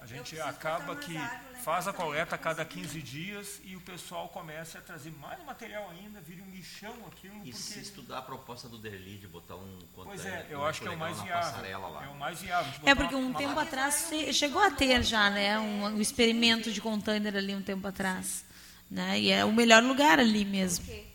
A 0.00 0.06
gente 0.06 0.40
acaba 0.40 0.96
que 0.96 1.14
faz 1.62 1.86
a 1.86 1.92
coleta 1.92 2.34
a 2.34 2.38
cada 2.38 2.64
15 2.64 3.02
dias 3.02 3.60
e 3.62 3.76
o 3.76 3.80
pessoal 3.82 4.30
começa 4.30 4.78
a 4.78 4.80
trazer 4.80 5.10
mais 5.10 5.44
material 5.44 5.90
ainda, 5.90 6.18
vira 6.22 6.42
um 6.42 6.50
lixão 6.50 6.94
aquilo. 7.06 7.34
E 7.44 7.50
porque... 7.50 7.52
se 7.52 7.80
estudar 7.80 8.18
a 8.18 8.22
proposta 8.22 8.66
do 8.66 8.78
Derli 8.78 9.18
de 9.18 9.28
botar 9.28 9.56
um 9.56 9.78
Pois 9.94 10.24
é, 10.24 10.46
eu 10.48 10.64
acho 10.64 10.80
que 10.80 10.88
é 10.88 10.90
o 10.90 10.96
mais 10.96 11.20
viável. 11.20 11.64
É 11.66 12.08
o 12.08 12.14
mais 12.14 12.40
viável. 12.40 12.72
É 12.86 12.94
porque 12.94 13.14
um 13.14 13.34
tempo 13.34 13.52
uma... 13.52 13.62
atrás 13.62 14.10
chegou 14.32 14.62
a 14.62 14.70
ter 14.70 15.02
já, 15.02 15.28
né, 15.28 15.58
um, 15.58 15.84
um, 15.84 16.00
experimento 16.00 16.72
de 16.72 16.80
container 16.80 17.36
ali 17.36 17.54
um 17.54 17.62
tempo 17.62 17.86
atrás, 17.86 18.42
né? 18.90 19.20
E 19.20 19.30
é 19.30 19.44
o 19.44 19.52
melhor 19.52 19.82
lugar 19.82 20.18
ali 20.18 20.46
mesmo. 20.46 21.09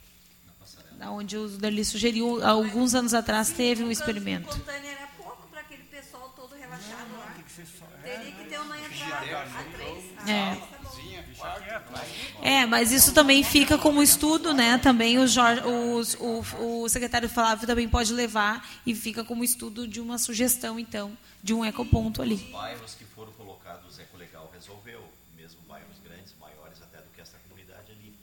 Onde 1.02 1.38
o 1.38 1.48
Derli 1.48 1.84
sugeriu, 1.86 2.46
alguns 2.46 2.96
anos 2.96 3.14
atrás 3.14 3.52
teve 3.52 3.84
um 3.84 3.92
experimento. 3.92 4.58
O 4.58 4.72
era 4.72 5.08
pouco 5.18 5.48
para 5.50 5.62
aquele 5.62 5.84
pessoal 5.84 6.34
todo 6.36 6.56
relaxado 6.56 7.12
lá. 7.18 7.36
Teria 8.04 8.32
que 8.32 8.50
ter 8.50 8.60
uma 8.60 8.78
entrada 8.78 9.40
a 9.40 9.64
três. 9.76 10.06
É. 10.28 10.76
É, 12.42 12.66
mas 12.66 12.92
isso 12.92 13.14
também 13.14 13.44
fica 13.44 13.78
como 13.78 14.02
estudo, 14.02 14.54
né? 14.54 14.78
Também 14.78 15.20
o, 15.20 15.28
Jorge, 15.28 15.62
os, 15.66 16.16
o, 16.16 16.84
o 16.84 16.90
secretário 16.90 17.30
Flávio 17.30 17.68
também 17.68 17.88
pode 17.88 18.14
levar 18.14 18.68
e 18.86 18.96
fica 18.96 19.24
como 19.24 19.44
estudo 19.44 19.88
de 19.88 20.00
uma 20.00 20.18
sugestão, 20.18 20.80
então, 20.80 21.18
de 21.44 21.54
um 21.54 21.66
ecoponto 21.66 22.22
ali. 22.22 22.36
Os 22.36 22.52
bairros 22.52 22.96
que 22.96 23.06
foram 23.06 23.32
colocados 23.34 24.00
Ecolegal 24.00 24.50
resolveu, 24.54 25.04
mesmo 25.36 25.60
bairros 25.68 25.98
grandes, 26.04 26.34
maiores 26.40 26.82
até 26.82 26.98
do 26.98 27.10
que 27.14 27.22
essa 27.22 27.38
comunidade 27.48 27.92
ali. 27.92 28.14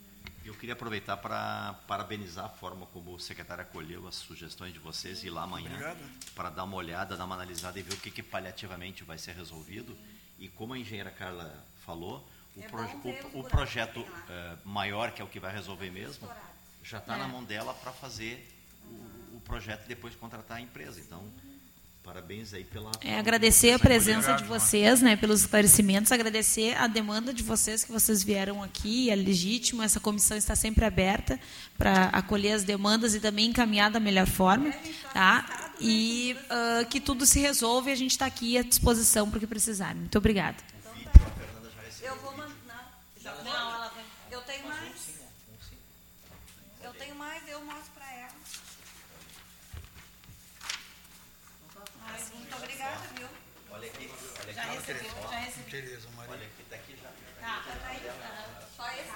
E 0.44 0.48
eu 0.48 0.51
queria 0.62 0.74
aproveitar 0.74 1.16
para 1.16 1.74
parabenizar 1.88 2.44
a 2.44 2.48
forma 2.48 2.86
como 2.86 3.12
o 3.12 3.18
secretário 3.18 3.64
acolheu 3.64 4.06
as 4.06 4.14
sugestões 4.14 4.72
de 4.72 4.78
vocês 4.78 5.24
e 5.24 5.26
ir 5.26 5.30
lá 5.30 5.42
amanhã 5.42 5.96
para 6.36 6.50
dar 6.50 6.62
uma 6.62 6.76
olhada, 6.76 7.16
dar 7.16 7.24
uma 7.24 7.34
analisada 7.34 7.80
e 7.80 7.82
ver 7.82 7.94
o 7.94 7.96
que, 7.96 8.12
que 8.12 8.22
paliativamente 8.22 9.02
vai 9.02 9.18
ser 9.18 9.34
resolvido. 9.34 9.98
E 10.38 10.46
como 10.46 10.74
a 10.74 10.78
engenheira 10.78 11.10
Carla 11.10 11.52
falou, 11.84 12.24
o, 12.54 12.60
é 12.62 12.68
proje 12.68 12.94
o, 12.94 13.40
o 13.40 13.42
projeto 13.42 14.02
uh, 14.02 14.08
maior, 14.64 15.10
que 15.10 15.20
é 15.20 15.24
o 15.24 15.28
que 15.28 15.40
vai 15.40 15.52
resolver 15.52 15.90
mesmo, 15.90 16.30
já 16.80 16.98
está 16.98 17.16
é. 17.16 17.18
na 17.18 17.26
mão 17.26 17.42
dela 17.42 17.74
para 17.74 17.90
fazer 17.90 18.48
o, 18.84 19.38
o, 19.38 19.42
projeto 19.44 19.84
e 19.86 19.88
depois 19.88 20.14
contratar 20.14 20.58
a 20.58 20.60
empresa. 20.60 21.00
Então, 21.00 21.28
parabéns 22.02 22.52
aí 22.52 22.64
pela. 22.64 22.90
É, 23.00 23.18
agradecer 23.18 23.72
a 23.72 23.78
presença 23.78 24.32
de 24.34 24.44
vocês, 24.44 25.00
né, 25.00 25.16
pelos 25.16 25.40
esclarecimentos, 25.40 26.12
agradecer 26.12 26.76
a 26.76 26.86
demanda 26.86 27.32
de 27.32 27.42
vocês 27.42 27.84
que 27.84 27.92
vocês 27.92 28.22
vieram 28.22 28.62
aqui, 28.62 29.10
é 29.10 29.14
legítimo, 29.14 29.82
essa 29.82 30.00
comissão 30.00 30.36
está 30.36 30.54
sempre 30.54 30.84
aberta 30.84 31.38
para 31.78 32.06
acolher 32.06 32.52
as 32.52 32.64
demandas 32.64 33.14
e 33.14 33.20
também 33.20 33.46
encaminhar 33.46 33.90
da 33.90 34.00
melhor 34.00 34.26
forma. 34.26 34.72
Tá? 35.12 35.72
E 35.80 36.36
uh, 36.44 36.86
que 36.86 37.00
tudo 37.00 37.26
se 37.26 37.40
resolve 37.40 37.90
e 37.90 37.92
a 37.92 37.96
gente 37.96 38.12
está 38.12 38.26
aqui 38.26 38.56
à 38.56 38.62
disposição 38.62 39.28
para 39.28 39.38
o 39.38 39.40
que 39.40 39.46
precisar. 39.46 39.94
Muito 39.94 40.16
obrigada. 40.18 40.56
Eu 42.00 42.16
vou 42.16 42.36
mandar. 42.36 43.00
Já 43.20 43.34
não, 43.42 43.74
ela 43.74 43.88
vai. 43.88 44.04
Eu 44.30 44.40
tenho 44.42 44.66
mais. 44.68 45.20
Eu 46.82 46.92
tenho 46.94 47.14
mais, 47.14 47.48
eu 47.48 47.64
mostro 47.64 47.92
para 47.94 48.12
ela. 48.12 48.32
Mas 52.06 52.30
muito 52.34 52.56
obrigada, 52.56 53.00
viu? 53.16 53.28
Olha 53.70 53.88
aqui, 53.88 54.10
olha 54.40 54.50
aqui. 54.50 54.51
Já 54.62 54.70
recebeu, 54.72 55.10
já 55.30 55.38
recebeu. 55.38 55.70
Beleza, 55.82 56.08
Maria. 56.16 56.32
Olha 56.32 56.46
aqui, 56.46 56.62
tá 56.70 56.76
aqui 56.76 56.96
já. 57.02 57.08
Tá, 57.40 57.62
tá 57.64 57.88
aí. 57.88 58.00
Só 58.76 58.88
esse, 58.92 59.10